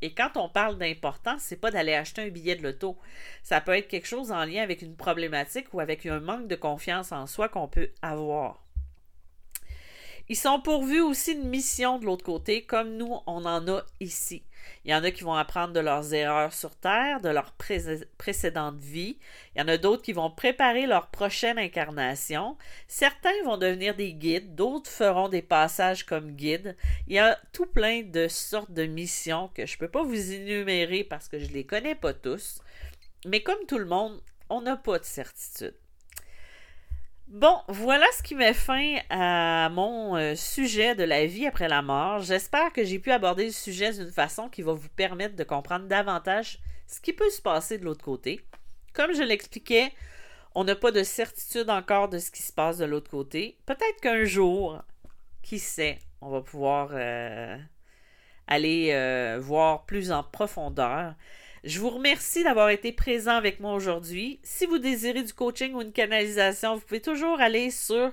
Et 0.02 0.14
quand 0.14 0.36
on 0.36 0.48
parle 0.48 0.78
d'important, 0.78 1.36
c'est 1.38 1.56
pas 1.56 1.70
d'aller 1.70 1.92
acheter 1.94 2.22
un 2.22 2.28
billet 2.28 2.56
de 2.56 2.62
loto. 2.62 2.96
Ça 3.42 3.60
peut 3.60 3.76
être 3.76 3.88
quelque 3.88 4.06
chose 4.06 4.32
en 4.32 4.44
lien 4.44 4.62
avec 4.62 4.80
une 4.82 4.96
problématique 4.96 5.74
ou 5.74 5.80
avec 5.80 6.06
un 6.06 6.20
manque 6.20 6.48
de 6.48 6.56
confiance 6.56 7.12
en 7.12 7.26
soi 7.26 7.48
qu'on 7.48 7.68
peut 7.68 7.90
avoir. 8.00 8.64
Ils 10.30 10.36
sont 10.36 10.60
pourvus 10.60 11.00
aussi 11.00 11.34
de 11.34 11.42
mission 11.42 11.98
de 11.98 12.06
l'autre 12.06 12.24
côté, 12.24 12.62
comme 12.62 12.96
nous, 12.96 13.18
on 13.26 13.44
en 13.46 13.66
a 13.66 13.82
ici. 13.98 14.44
Il 14.84 14.92
y 14.92 14.94
en 14.94 15.02
a 15.02 15.10
qui 15.10 15.24
vont 15.24 15.34
apprendre 15.34 15.72
de 15.72 15.80
leurs 15.80 16.14
erreurs 16.14 16.52
sur 16.52 16.76
Terre, 16.76 17.20
de 17.20 17.30
leur 17.30 17.52
précédente 18.16 18.78
vie. 18.78 19.18
Il 19.52 19.58
y 19.58 19.62
en 19.64 19.66
a 19.66 19.76
d'autres 19.76 20.04
qui 20.04 20.12
vont 20.12 20.30
préparer 20.30 20.86
leur 20.86 21.08
prochaine 21.08 21.58
incarnation. 21.58 22.56
Certains 22.86 23.42
vont 23.44 23.56
devenir 23.56 23.96
des 23.96 24.12
guides, 24.12 24.54
d'autres 24.54 24.88
feront 24.88 25.28
des 25.28 25.42
passages 25.42 26.06
comme 26.06 26.36
guides. 26.36 26.76
Il 27.08 27.14
y 27.14 27.18
a 27.18 27.36
tout 27.52 27.66
plein 27.66 28.02
de 28.04 28.28
sortes 28.28 28.70
de 28.70 28.86
missions 28.86 29.50
que 29.52 29.66
je 29.66 29.74
ne 29.74 29.78
peux 29.80 29.90
pas 29.90 30.04
vous 30.04 30.32
énumérer 30.32 31.02
parce 31.02 31.26
que 31.26 31.40
je 31.40 31.46
ne 31.46 31.54
les 31.54 31.66
connais 31.66 31.96
pas 31.96 32.14
tous. 32.14 32.60
Mais 33.26 33.42
comme 33.42 33.66
tout 33.66 33.78
le 33.78 33.84
monde, 33.84 34.22
on 34.48 34.60
n'a 34.60 34.76
pas 34.76 35.00
de 35.00 35.04
certitude. 35.04 35.74
Bon, 37.30 37.60
voilà 37.68 38.06
ce 38.18 38.24
qui 38.24 38.34
met 38.34 38.52
fin 38.52 38.96
à 39.08 39.68
mon 39.68 40.16
euh, 40.16 40.34
sujet 40.34 40.96
de 40.96 41.04
la 41.04 41.26
vie 41.26 41.46
après 41.46 41.68
la 41.68 41.80
mort. 41.80 42.18
J'espère 42.22 42.72
que 42.72 42.82
j'ai 42.84 42.98
pu 42.98 43.12
aborder 43.12 43.44
le 43.44 43.52
sujet 43.52 43.92
d'une 43.92 44.10
façon 44.10 44.48
qui 44.48 44.62
va 44.62 44.72
vous 44.72 44.88
permettre 44.88 45.36
de 45.36 45.44
comprendre 45.44 45.86
davantage 45.86 46.58
ce 46.88 47.00
qui 47.00 47.12
peut 47.12 47.30
se 47.30 47.40
passer 47.40 47.78
de 47.78 47.84
l'autre 47.84 48.04
côté. 48.04 48.40
Comme 48.94 49.14
je 49.14 49.22
l'expliquais, 49.22 49.92
on 50.56 50.64
n'a 50.64 50.74
pas 50.74 50.90
de 50.90 51.04
certitude 51.04 51.70
encore 51.70 52.08
de 52.08 52.18
ce 52.18 52.32
qui 52.32 52.42
se 52.42 52.52
passe 52.52 52.78
de 52.78 52.84
l'autre 52.84 53.12
côté. 53.12 53.56
Peut-être 53.64 54.00
qu'un 54.02 54.24
jour, 54.24 54.82
qui 55.40 55.60
sait, 55.60 56.00
on 56.20 56.30
va 56.30 56.40
pouvoir 56.40 56.90
aller 58.48 59.38
voir 59.38 59.86
plus 59.86 60.10
en 60.10 60.24
profondeur. 60.24 61.14
Je 61.62 61.78
vous 61.78 61.90
remercie 61.90 62.42
d'avoir 62.42 62.70
été 62.70 62.90
présent 62.92 63.36
avec 63.36 63.60
moi 63.60 63.74
aujourd'hui. 63.74 64.40
Si 64.42 64.64
vous 64.64 64.78
désirez 64.78 65.22
du 65.22 65.34
coaching 65.34 65.74
ou 65.74 65.82
une 65.82 65.92
canalisation, 65.92 66.76
vous 66.76 66.80
pouvez 66.80 67.02
toujours 67.02 67.38
aller 67.40 67.70
sur 67.70 68.12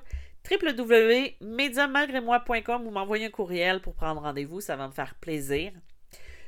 www.mediamalgrémoi.com 0.49 2.87
ou 2.87 2.91
m'envoyer 2.91 3.25
un 3.27 3.31
courriel 3.31 3.81
pour 3.81 3.93
prendre 3.93 4.21
rendez-vous. 4.21 4.61
Ça 4.61 4.75
va 4.75 4.87
me 4.87 4.93
faire 4.93 5.13
plaisir. 5.15 5.71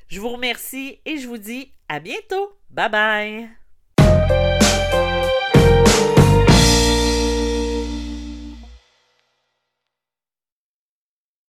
Je 0.07 0.19
vous 0.19 0.29
remercie 0.29 0.99
et 1.05 1.17
je 1.17 1.27
vous 1.27 1.37
dis 1.37 1.71
à 1.87 1.99
bientôt. 1.99 2.57
Bye 2.69 2.89
bye. 2.89 3.58